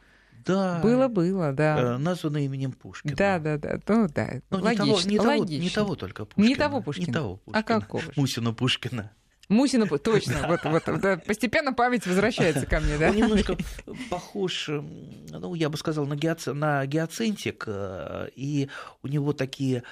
[0.46, 0.80] Да.
[0.84, 1.96] Было, было, да.
[1.96, 3.16] Э, названо именем Пушкина.
[3.16, 3.80] Да, да, да.
[3.88, 4.42] Ну, да.
[4.52, 5.58] Но логично, не того, не.
[5.58, 6.48] Того, не того только Пушкина.
[6.48, 7.08] Не того Пушкина.
[7.08, 7.60] Не того Пушкина.
[7.60, 8.04] А какого?
[8.16, 9.12] Мусина Пушкина.
[9.50, 13.10] Мусина, точно, вот, вот, да, постепенно память возвращается ко мне, да?
[13.10, 13.58] Он немножко
[14.10, 16.54] похож, ну, я бы сказал, на, гиаци...
[16.54, 18.70] на гиацинтик, э, и
[19.02, 19.84] у него такие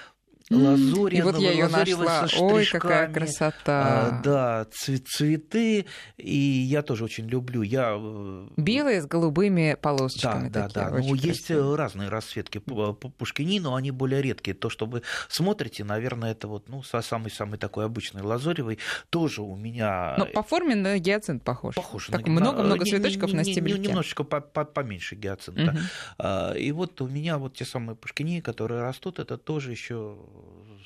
[0.52, 1.14] лазурь.
[1.14, 2.26] И вот я ее нашла.
[2.38, 3.62] Ой, какая красота.
[3.66, 5.86] А, да, цветы.
[6.16, 7.62] И я тоже очень люблю.
[7.62, 7.96] Я...
[7.98, 10.48] Э, Белые с голубыми полосочками.
[10.48, 10.98] Да, такие, да, да.
[10.98, 14.54] Ну, есть разные расцветки по Пушкини, но они более редкие.
[14.54, 18.78] То, что вы смотрите, наверное, это вот ну, самый-самый такой обычный лазоревый.
[19.10, 20.14] Тоже у меня...
[20.18, 21.74] Но по форме на гиацинт похож.
[21.74, 22.08] Похож.
[22.08, 23.88] Так много-много цветочков не, на стебельке.
[23.88, 25.76] Немножечко поменьше гиацинта.
[26.18, 26.58] Угу.
[26.58, 30.16] И вот у меня вот те самые Пушкини, которые растут, это тоже еще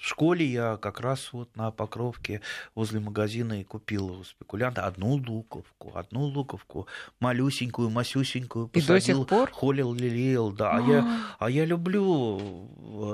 [0.06, 2.40] школе я как раз вот на Покровке
[2.74, 6.86] возле магазина и купил у спекулянта одну луковку, одну луковку,
[7.20, 9.50] малюсенькую, масюсенькую, посадил, и до сих пор?
[9.50, 10.76] холил, лелеял, да.
[10.76, 12.68] А, я, а я люблю,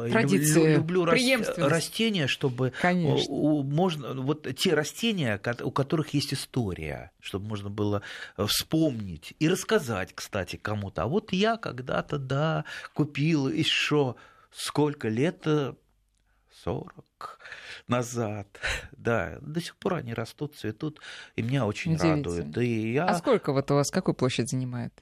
[0.04, 3.32] э, Традиции, люблю растения, чтобы Конечно.
[3.34, 8.02] можно, вот те растения, у которых есть история, чтобы можно было
[8.36, 11.04] э, вспомнить и рассказать, кстати, кому-то.
[11.04, 14.16] А вот я когда-то, да, купил еще
[14.52, 15.74] сколько лет э,
[16.64, 17.38] 40
[17.88, 18.46] назад.
[18.92, 21.00] Да, до сих пор они растут, цветут,
[21.36, 22.56] и меня очень радует.
[22.58, 23.06] И я...
[23.06, 24.92] А сколько вот у вас, какую площадь занимает?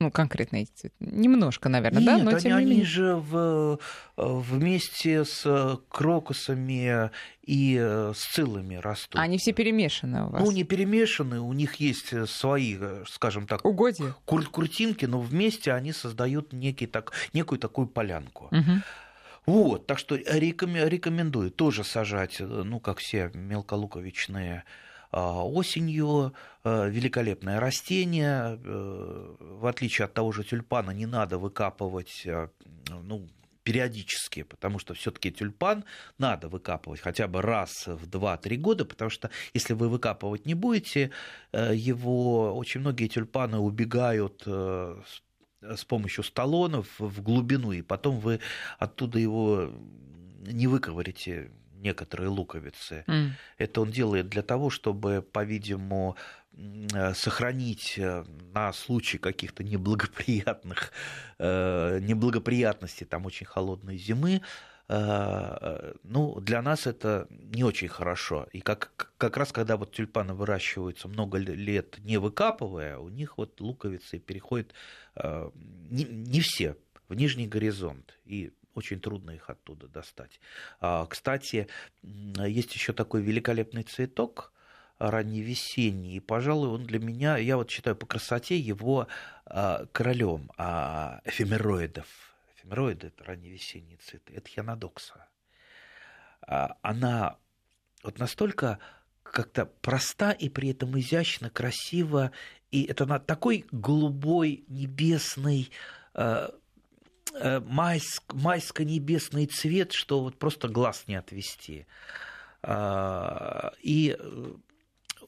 [0.00, 0.96] Ну, конкретно эти цветы.
[0.98, 2.18] Немножко, наверное, Нет, да?
[2.24, 2.84] Но они, тем не менее.
[2.84, 3.78] же в,
[4.16, 9.20] вместе с крокусами и с цилами растут.
[9.20, 10.42] Они все перемешаны у вас?
[10.42, 12.76] Ну, не перемешаны, у них есть свои,
[13.06, 14.16] скажем так, Угодья.
[14.24, 18.46] Кур- куртинки, но вместе они создают некий, так, некую такую полянку.
[18.46, 18.82] Угу.
[19.44, 24.64] Вот, так что рекомендую тоже сажать, э, ну, как все мелколуковичные
[25.10, 26.32] а, осенью.
[26.64, 28.58] Э, великолепное растение.
[28.64, 32.24] Э, в отличие от того же тюльпана, не надо выкапывать
[32.88, 33.28] ну,
[33.64, 35.84] периодически, потому что все-таки тюльпан
[36.18, 41.10] надо выкапывать хотя бы раз в 2-3 года, потому что если вы выкапывать не будете,
[41.52, 44.44] его очень многие тюльпаны убегают
[45.84, 48.40] помощью сталонов в глубину, и потом вы
[48.78, 49.70] оттуда его
[50.46, 53.04] не выковырите некоторые луковицы.
[53.06, 53.30] Mm.
[53.58, 56.16] Это он делает для того, чтобы, по-видимому,
[57.14, 60.92] сохранить э, на случай каких-то неблагоприятных
[61.38, 64.40] э, неблагоприятностей, там очень холодной зимы, э,
[66.02, 68.46] ну, для нас это не очень хорошо.
[68.52, 73.60] И как, как раз когда вот тюльпаны выращиваются много лет не выкапывая, у них вот
[73.60, 74.72] луковицы переходят
[75.14, 75.50] Э,
[75.90, 76.76] не, не все
[77.08, 80.40] в нижний горизонт, и очень трудно их оттуда достать.
[80.80, 81.66] А, кстати,
[82.02, 84.52] есть еще такой великолепный цветок,
[84.98, 89.08] ранневесенний, и, пожалуй, он для меня, я вот считаю по красоте его
[89.44, 92.31] а, королем а, эфемероидов.
[92.62, 95.28] Эфемероиды– это ранневесенние цветы, это хианодокса.
[96.46, 97.38] Она
[98.02, 98.78] вот настолько
[99.22, 102.32] как-то проста и при этом изящно, красиво
[102.72, 105.70] и это на такой голубой, небесный,
[106.14, 106.48] э,
[107.34, 111.86] э, майск, майско-небесный цвет, что вот просто глаз не отвести.
[112.62, 114.54] А, и э,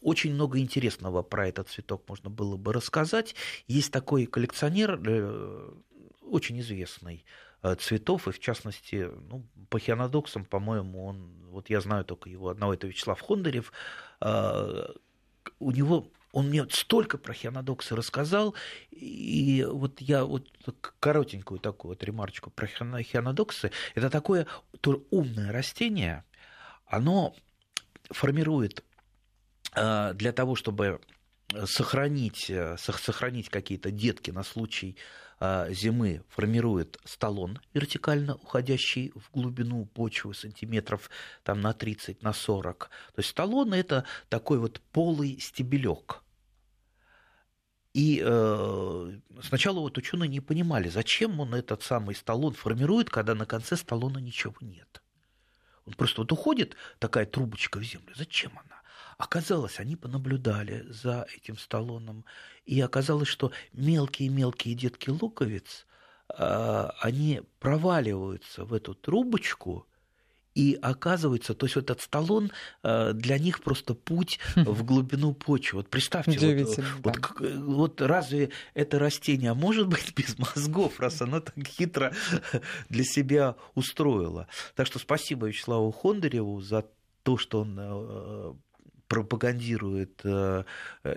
[0.01, 3.35] очень много интересного про этот цветок можно было бы рассказать.
[3.66, 4.97] Есть такой коллекционер,
[6.35, 7.25] очень известный,
[7.79, 12.75] цветов, и в частности, ну, по хианодоксам, по-моему, он, вот я знаю только его одного,
[12.75, 13.73] это Вячеслав Хондарев,
[14.20, 18.55] у него он мне столько про хианодоксы рассказал,
[18.90, 20.49] и вот я вот
[20.99, 23.70] коротенькую такую вот ремарочку про хианодоксы.
[23.94, 24.49] Это такое
[24.81, 26.25] то умное растение,
[26.87, 27.37] оно
[28.11, 28.83] формирует
[29.77, 31.01] э, для того, чтобы
[31.66, 35.34] сохранить, э, сохранить какие-то детки на случай э,
[35.70, 41.11] зимы, формирует столон вертикально уходящий в глубину почвы сантиметров
[41.42, 42.90] там, на 30, на 40.
[43.14, 46.22] То есть столон– это такой вот полый стебелек–
[47.94, 53.46] и э, сначала вот ученые не понимали, зачем он этот самый столон формирует, когда на
[53.46, 55.00] конце столона ничего нет.
[55.86, 58.12] Он просто вот уходит, такая трубочка в землю.
[58.16, 58.74] Зачем она?
[59.19, 62.25] Оказалось, они понаблюдали за этим столоном,
[62.65, 65.87] и оказалось, что мелкие-мелкие детки луковиц,
[66.37, 69.87] э, они проваливаются в эту трубочку
[70.55, 72.53] И оказывается, то есть вот этот столон
[72.85, 75.79] э, для них просто путь в глубину почвы.
[75.79, 77.49] Вот представьте, вот, вот, да.
[77.59, 82.12] вот разве это растение может быть без мозгов, раз оно так хитро
[82.89, 84.47] для себя устроило?
[84.77, 86.85] Так что спасибо Вячеславу Хондареву за
[87.25, 88.55] то, что он э,
[89.09, 90.64] пропагандирует э,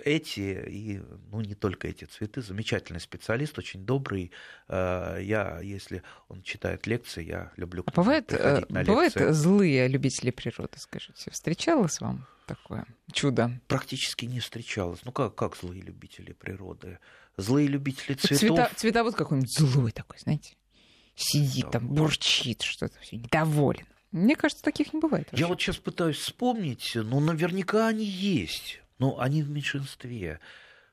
[0.04, 2.42] эти и ну не только эти цветы.
[2.42, 4.30] Замечательный специалист очень добрый.
[4.68, 8.32] Э, я если он читает лекции я люблю а бывает
[8.70, 11.30] бывают злые любители природы скажите?
[11.30, 13.60] Встречалось вам такое чудо?
[13.66, 15.00] Практически не встречалось.
[15.04, 16.98] Ну как как злые любители природы?
[17.36, 18.38] Злые любители цветов.
[18.38, 20.56] Цвета, цветовод какой-нибудь злой такой знаете
[21.14, 21.70] сидит да.
[21.72, 25.26] там бурчит что-то все недоволен мне кажется, таких не бывает.
[25.30, 25.42] Вообще.
[25.42, 30.40] Я вот сейчас пытаюсь вспомнить, ну, наверняка они есть, но они в меньшинстве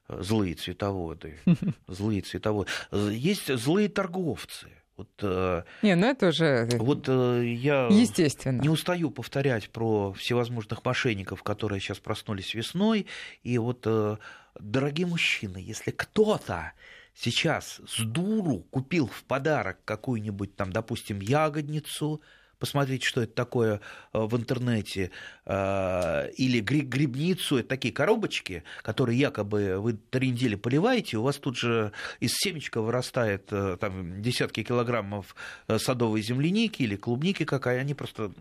[0.08, 1.40] злые цветоводы,
[1.88, 2.70] злые цветоводы.
[2.92, 4.68] Есть злые торговцы.
[4.98, 8.62] Вот, э, не, ну это уже вот, э, я естественно.
[8.62, 13.06] не устаю повторять про всевозможных мошенников, которые сейчас проснулись весной.
[13.44, 14.18] И вот, э,
[14.58, 16.72] дорогие мужчины, если кто-то
[17.14, 22.22] сейчас с дуру купил в подарок какую-нибудь там, допустим, ягодницу,
[22.60, 23.82] посмотрите, что это такое
[24.14, 25.12] э, в интернете,
[25.46, 31.58] э, или грибницу, это такие коробочки, которые якобы вы три недели поливаете, у вас тут
[31.58, 35.36] же из семечка вырастает э, там, десятки килограммов
[35.78, 38.32] садовой земляники или клубники какая, они просто,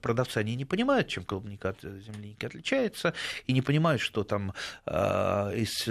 [0.00, 3.14] продавцы, они не понимают, чем клубника от земляники отличается,
[3.46, 4.54] и не понимают, что там
[4.86, 5.88] из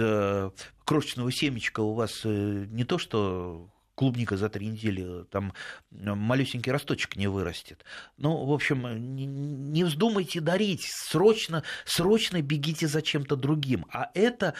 [0.84, 5.52] крошечного семечка у вас не то, что клубника за три недели, там
[5.90, 7.84] малюсенький росточек не вырастет.
[8.16, 13.86] Ну, в общем, не, вздумайте дарить, срочно, срочно бегите за чем-то другим.
[13.92, 14.54] А это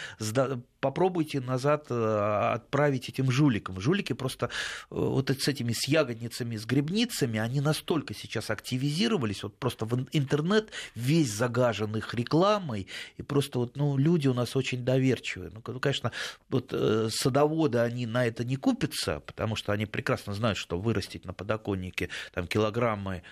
[0.83, 3.81] попробуйте назад э, отправить этим жуликам.
[3.81, 4.49] Жулики просто э,
[4.91, 10.71] вот с этими с ягодницами, с грибницами, они настолько сейчас активизировались, вот просто в интернет
[10.97, 15.53] весь загажен их рекламой, и просто вот, ну, люди у нас очень доверчивые.
[15.55, 16.11] Ну, конечно,
[16.51, 21.25] вот э, садоводы, они на это не купятся, потому что они прекрасно знают, что вырастить
[21.25, 23.23] на подоконнике там килограммы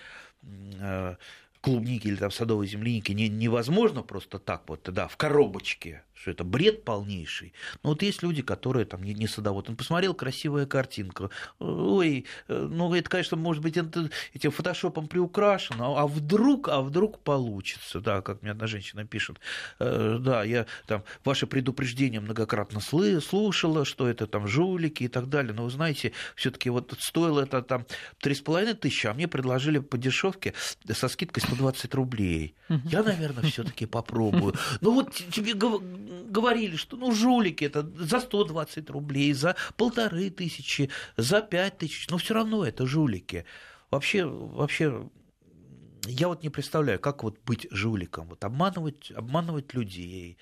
[1.61, 6.43] клубники или там садовой земляники не, невозможно просто так вот, да, в коробочке что это
[6.43, 7.53] бред полнейший.
[7.83, 9.69] Но вот есть люди, которые там не, не садовод.
[9.69, 11.29] Он посмотрел красивая картинка.
[11.59, 17.19] Ой, э, ну это, конечно, может быть, это, этим фотошопом приукрашено, а вдруг, а вдруг
[17.19, 19.39] получится, да, как мне одна женщина пишет.
[19.79, 25.53] Э, да, я там ваши предупреждения многократно слушала, что это там жулики и так далее.
[25.53, 27.85] Но вы знаете, все-таки вот стоило это там
[28.23, 30.53] 3,5 тысячи, а мне предложили по дешевке
[30.87, 32.55] со скидкой 120 рублей.
[32.85, 34.55] Я, наверное, все-таки попробую.
[34.81, 35.53] Ну вот тебе
[36.29, 42.17] говорили, что ну жулики это за 120 рублей, за полторы тысячи, за пять тысяч, но
[42.17, 43.45] все равно это жулики.
[43.89, 45.09] Вообще, вообще
[46.05, 50.37] я вот не представляю, как вот быть жуликом, вот обманывать, обманывать людей,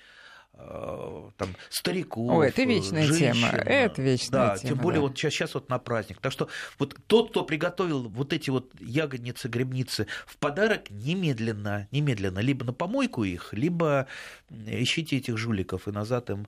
[1.36, 3.32] там, стариков, Ой, это вечная женщин.
[3.32, 3.48] тема.
[3.48, 4.74] Это вечная да, тема.
[4.74, 5.08] Тем более да.
[5.08, 6.18] вот сейчас, сейчас вот на праздник.
[6.20, 6.48] Так что
[6.78, 12.72] вот тот, кто приготовил вот эти вот ягодницы, грибницы в подарок, немедленно, немедленно, либо на
[12.72, 14.06] помойку их, либо
[14.50, 16.46] ищите этих жуликов и назад им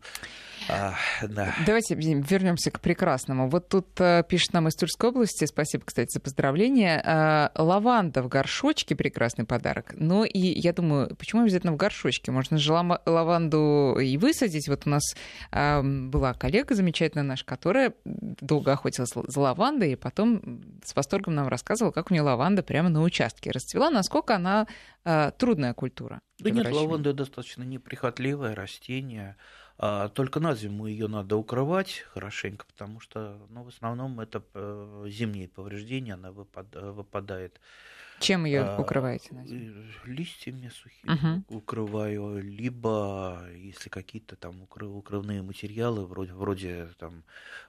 [0.68, 1.54] а, да.
[1.66, 3.48] Давайте вернемся к прекрасному.
[3.48, 7.02] Вот тут а, пишет нам из Тульской области, спасибо, кстати, за поздравление.
[7.04, 9.94] А, лаванда в горшочке прекрасный подарок.
[9.96, 12.30] Но и я думаю, почему обязательно в горшочке?
[12.30, 14.68] Можно же лаванду и высадить.
[14.68, 15.02] Вот у нас
[15.50, 21.48] а, была коллега замечательная наша, которая долго охотилась за лавандой, и потом с восторгом нам
[21.48, 24.66] рассказывала, как у нее лаванда прямо на участке расцвела, насколько она
[25.04, 26.20] а, трудная культура.
[26.38, 29.36] Да нет, лаванда достаточно неприхотливое растение.
[29.78, 35.06] А, только на зиму ее надо укрывать хорошенько, потому что ну, в основном это э,
[35.08, 37.60] зимние повреждения, она выпадает.
[38.22, 39.82] Чем ее а, укрываете на зиму?
[40.04, 41.58] Листьями сухими угу.
[41.58, 47.24] укрываю, либо если какие-то там укрывные материалы, вроде, вроде там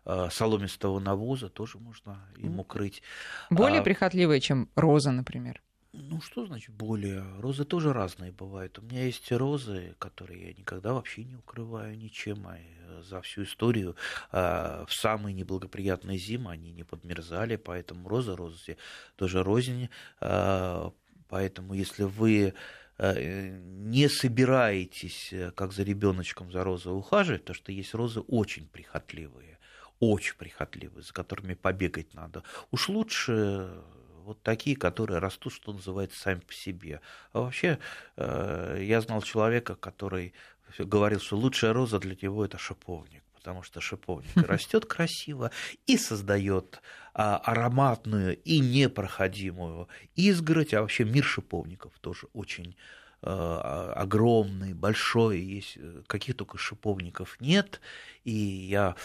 [0.06, 3.04] а, соломистого навоза, тоже можно им укрыть.
[3.50, 5.62] Более а, прихотливые, чем роза, например?
[5.96, 7.24] Ну, что значит более?
[7.40, 8.80] Розы тоже разные бывают.
[8.80, 12.48] У меня есть розы, которые я никогда вообще не укрываю ничем.
[12.48, 13.96] А э, за всю историю
[14.32, 18.78] а, в самые неблагоприятные зимы они не подмерзали, поэтому розы, розы
[19.18, 19.90] тоже рознь.
[20.20, 20.92] А,
[21.30, 22.56] поэтому если вы
[22.98, 28.68] э, не собираетесь, э, как за ребеночком за розой ухаживать, то что есть розы очень
[28.68, 29.60] прихотливые,
[30.00, 32.42] очень прихотливые, за которыми побегать надо.
[32.72, 33.84] Уж лучше
[34.24, 37.02] вот такие, которые растут, что называется, сами по себе.
[37.32, 37.80] А вообще,
[38.18, 40.34] э, я знал человека, который
[40.80, 45.52] говорил, что лучшая роза для него это шиповник потому что шиповник растет красиво
[45.86, 46.82] и создает
[47.14, 52.78] а, ароматную и непроходимую изгородь, а вообще мир шиповников тоже очень
[53.22, 57.82] а, огромный, большой, есть э, каких только шиповников нет,
[58.24, 58.96] и я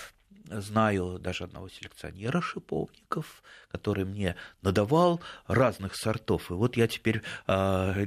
[0.50, 6.50] знаю даже одного селекционера шиповников, который мне надавал разных сортов.
[6.50, 8.06] И вот я теперь э,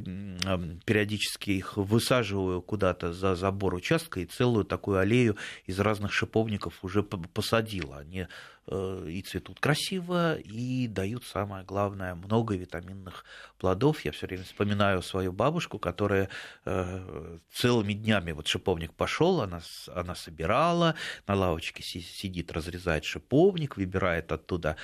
[0.86, 7.04] периодически их высаживаю куда-то за забор участка и целую такую аллею из разных шиповников уже
[7.04, 8.00] посадила.
[8.00, 8.28] Они
[8.68, 13.26] Э, и цветут красиво, и дают, самое главное, много витаминных
[13.58, 14.06] плодов.
[14.06, 16.30] Я все время вспоминаю свою бабушку, которая
[16.66, 20.94] э, целыми днями, вот шиповник пошел, она, она собирала,
[21.26, 24.78] на лавочке сидит, разрезает шиповник, выбирает оттуда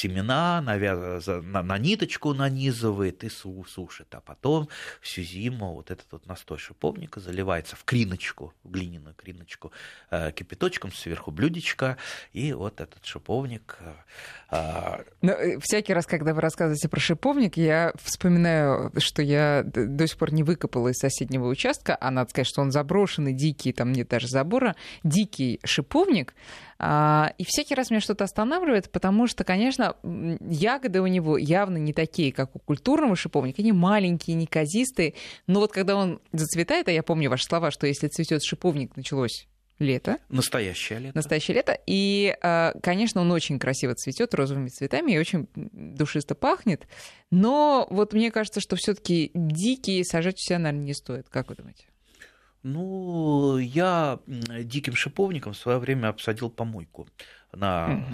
[0.00, 1.26] семена, навяз...
[1.26, 4.14] на, на ниточку нанизывает и сушит.
[4.14, 4.68] А потом
[5.00, 9.72] всю зиму вот этот вот настой шиповника заливается в криночку, в глиняную криночку,
[10.10, 11.96] э, кипяточком, сверху блюдечко,
[12.32, 13.78] и вот этот шиповник.
[14.48, 20.06] А, Но э, всякий раз, когда вы рассказываете про шиповник, я вспоминаю, что я до
[20.06, 23.92] сих пор не выкопала из соседнего участка, а надо сказать, что он заброшенный, дикий, там
[23.92, 26.34] нет даже забора, дикий шиповник.
[26.82, 29.96] А, и всякий раз меня что-то останавливает, потому что, конечно,
[30.40, 33.60] ягоды у него явно не такие, как у культурного шиповника.
[33.60, 35.12] Они маленькие, неказистые.
[35.46, 39.46] Но вот когда он зацветает, а я помню ваши слова, что если цветет шиповник, началось
[39.78, 40.16] лето.
[40.30, 41.16] Настоящее лето.
[41.16, 41.78] Настоящее лето.
[41.86, 46.86] И, а, конечно, он очень красиво цветет розовыми цветами и очень душисто пахнет.
[47.30, 51.28] Но вот мне кажется, что все-таки дикие сажать у себя, наверное, не стоит.
[51.28, 51.89] Как вы думаете?
[52.62, 57.08] Ну, я диким шиповником в свое время обсадил помойку
[57.52, 58.04] на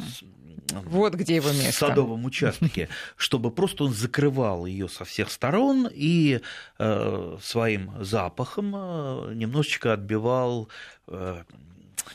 [0.73, 1.87] вот где его место.
[1.87, 6.41] садовом участке, чтобы просто он закрывал ее со всех сторон и
[6.79, 10.69] э, своим запахом э, немножечко отбивал
[11.07, 11.43] э,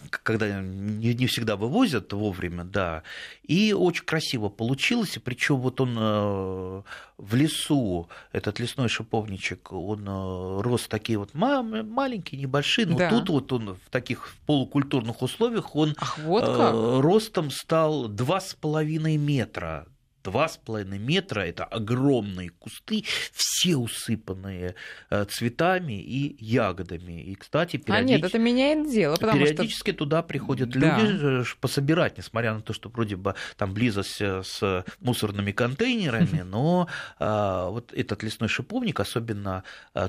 [0.10, 3.04] когда не, не всегда вывозят вовремя, да,
[3.44, 6.82] и очень красиво получилось, причем вот он э,
[7.18, 13.10] в лесу, этот лесной шиповничек, он э, рос такие вот маленькие, небольшие, но да.
[13.10, 16.74] тут вот он в таких полукультурных условиях, он Ах, вот как?
[16.74, 19.88] ростом стал 2,5 метра,
[20.24, 23.04] два с половиной метра, это огромные кусты,
[23.34, 24.76] все усыпанные
[25.10, 27.22] э, цветами и ягодами.
[27.22, 28.14] И, кстати, периодически...
[28.14, 30.00] А нет, это меняет дело, потому периодически что...
[30.00, 31.00] туда приходят да.
[31.00, 36.88] люди пособирать, несмотря на то, что вроде бы там близость э, с мусорными контейнерами, но
[37.20, 39.64] вот этот лесной шиповник, особенно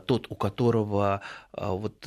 [0.06, 1.20] тот, у которого
[1.52, 2.06] вот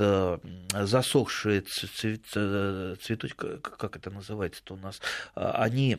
[0.74, 5.01] засохшие цветочки, как это называется-то у нас,
[5.36, 5.97] они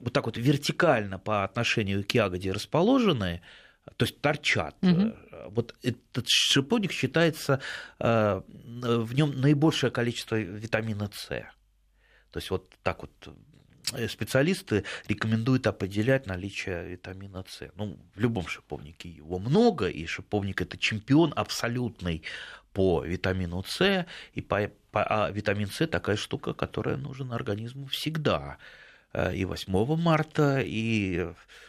[0.00, 3.42] вот так вот вертикально по отношению к ягоде расположенные,
[3.96, 4.76] то есть торчат.
[4.82, 5.14] Угу.
[5.50, 7.60] Вот этот шиповник считается,
[7.98, 11.28] э, в нем наибольшее количество витамина С.
[11.28, 13.34] То есть вот так вот
[13.94, 17.70] э, специалисты рекомендуют определять наличие витамина С.
[17.76, 22.22] Ну, в любом шиповнике его много, и шиповник это чемпион абсолютный
[22.72, 28.58] по витамину С, и по, по, а витамин С такая штука, которая нужна организму всегда.
[29.12, 31.26] Э, и 8 марта, и,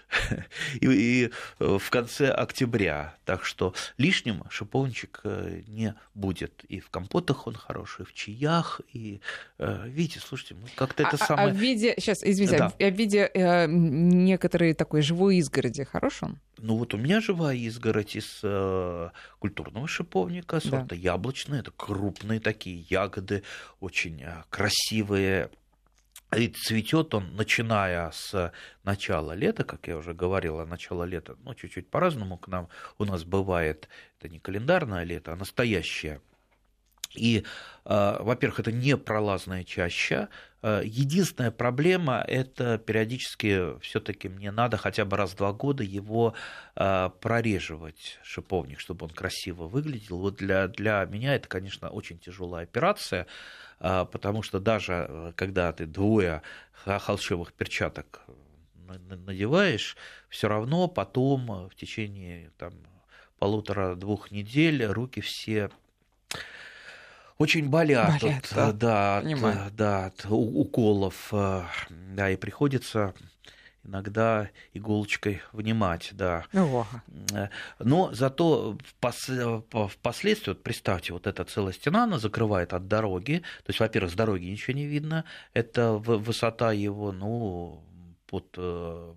[0.82, 3.16] и, и в конце октября.
[3.26, 6.64] Так что лишним шиповничек э, не будет.
[6.66, 8.82] И в компотах он хороший, в чаях.
[8.94, 9.22] И
[9.58, 11.50] э, видите, слушайте, мы как-то это а, самое...
[11.50, 12.74] А в виде, сейчас, извините, да.
[12.80, 16.38] а в виде э, некоторой такой живой изгороди хорош он?
[16.60, 20.96] Ну вот у меня живая изгородь из э, культурного шиповника, сорта да.
[20.96, 21.60] яблочный.
[21.60, 23.42] Это крупные такие ягоды,
[23.80, 25.50] очень красивые,
[26.38, 28.54] и цветет он, начиная с
[28.84, 33.06] начала лета, как я уже говорил, а начало лета, ну, чуть-чуть по-разному к нам у
[33.06, 36.22] нас бывает, это не календарное лето, а настоящее.
[37.16, 37.44] И,
[37.86, 40.30] э, во-первых, это не пролазная чаща.
[40.62, 45.84] Э, единственная проблема– это периодически все таки мне надо хотя бы раз в два года
[45.84, 46.34] его
[46.76, 50.20] э, прореживать, шиповник, чтобы он красиво выглядел.
[50.20, 53.28] Вот для, для меня это, конечно, очень тяжелая операция,
[53.80, 56.44] потому что даже когда ты двое
[56.86, 58.22] холщовых перчаток
[59.26, 59.98] надеваешь,
[60.30, 62.74] все равно потом в течение там,
[63.40, 65.72] полутора-двух недель руки все
[67.42, 73.14] очень болят, болят от, да, от, да, от уколов, э, да, и приходится
[73.84, 76.46] иногда иголочкой внимать, да.
[76.54, 76.88] Ого.
[77.34, 83.70] Э, но зато впоследствии, вот представьте, вот эта целая стена, она закрывает от дороги, то
[83.70, 87.84] есть, во-первых, с дороги ничего не видно, это высота его, ну,
[88.28, 89.14] под э,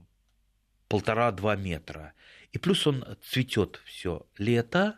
[0.88, 2.14] полтора-два метра.
[2.52, 4.96] И плюс он цветет все лето,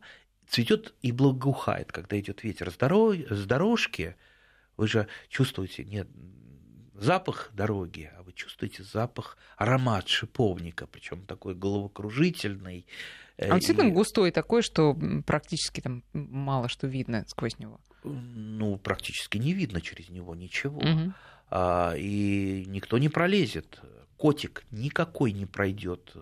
[0.48, 4.16] цветет и благоухает, когда идет ветер с, дорог, с дорожки,
[4.76, 6.08] Вы же чувствуете, нет,
[6.94, 12.86] запах дороги, а вы чувствуете запах, аромат шиповника, причем такой головокружительный.
[13.38, 13.92] А он действительно и...
[13.92, 17.80] густой такой, что практически там мало что видно сквозь него.
[18.04, 20.78] Ну, практически не видно через него ничего.
[20.78, 21.12] Угу.
[21.50, 23.80] А, и никто не пролезет.
[24.16, 26.14] Котик никакой не пройдет.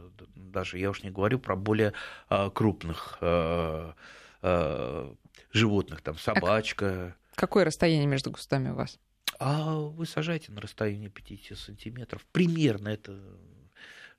[0.54, 1.92] Даже я уж не говорю про более
[2.28, 3.94] а, крупных а,
[4.40, 5.14] а,
[5.52, 7.16] животных, там собачка.
[7.32, 8.98] А какое расстояние между кустами у вас?
[9.40, 12.24] А вы сажаете на расстоянии 50 сантиметров.
[12.30, 13.18] Примерно это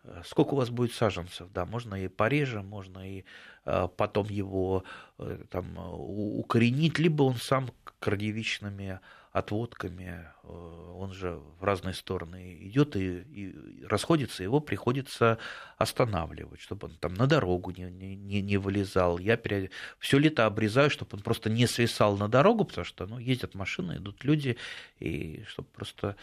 [0.04, 3.24] э, Сколько у вас будет саженцев, да, можно и пореже, можно и
[3.66, 4.84] э, потом его
[5.18, 7.70] э, там укоренить, либо он сам
[8.00, 9.00] кардиевичными
[9.36, 15.40] отводками, э, он же в разные стороны идет и, и расходится, его приходится
[15.78, 19.20] останавливать, чтобы он там на дорогу не, не, не вылезал.
[19.20, 19.72] Я перед...
[20.00, 23.98] все лето обрезаю, чтобы он просто не свисал на дорогу, потому что ну, ездят машины,
[23.98, 24.56] идут люди,
[25.02, 26.16] и чтобы просто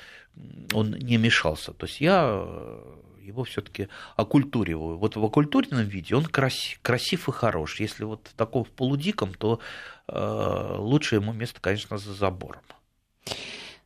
[0.72, 1.74] он не мешался.
[1.74, 4.96] То есть я э, его все-таки окультуриваю.
[4.96, 7.78] Вот в окультуренном виде он красив, красив и хорош.
[7.78, 9.60] Если вот в таком в полудиком, то
[10.08, 12.62] э, лучше ему место, конечно, за забором.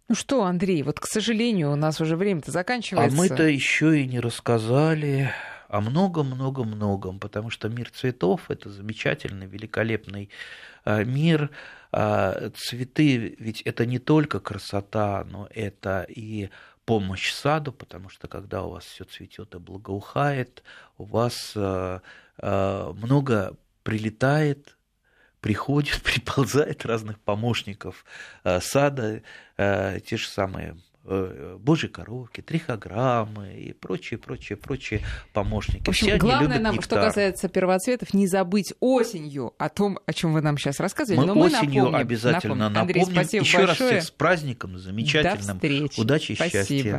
[0.09, 3.17] Ну что, Андрей, вот, к сожалению, у нас уже время-то заканчивается.
[3.17, 5.33] А мы-то еще и не рассказали
[5.69, 10.31] о многом-многом-многом, потому что мир цветов– это замечательный, великолепный
[10.85, 11.51] а, мир.
[11.91, 16.51] А, цветы ведь это не только красота, но это и
[16.85, 20.63] помощь саду, потому что когда у вас все цветет и благоухает,
[20.99, 22.01] у вас а,
[22.39, 24.76] много прилетает
[25.41, 28.05] приходит, приползает разных помощников
[28.45, 29.23] э, сада,
[29.57, 35.85] э, те же самые э, божьи коровки, трихограммы и прочие, прочие, прочие помощники.
[35.85, 36.99] В общем, Все главное нам, нектар.
[36.99, 41.21] что касается первоцветов, не забыть осенью о том, о чем вы нам сейчас рассказывали.
[41.21, 42.73] Мы, Но мы осенью напомним, обязательно напомним.
[42.73, 43.03] напомним.
[43.05, 43.91] Андрей, спасибо Еще большое.
[43.91, 45.47] раз всех с праздником замечательным.
[45.47, 46.01] До встречи.
[46.01, 46.65] Удачи и спасибо.
[46.65, 46.93] счастья.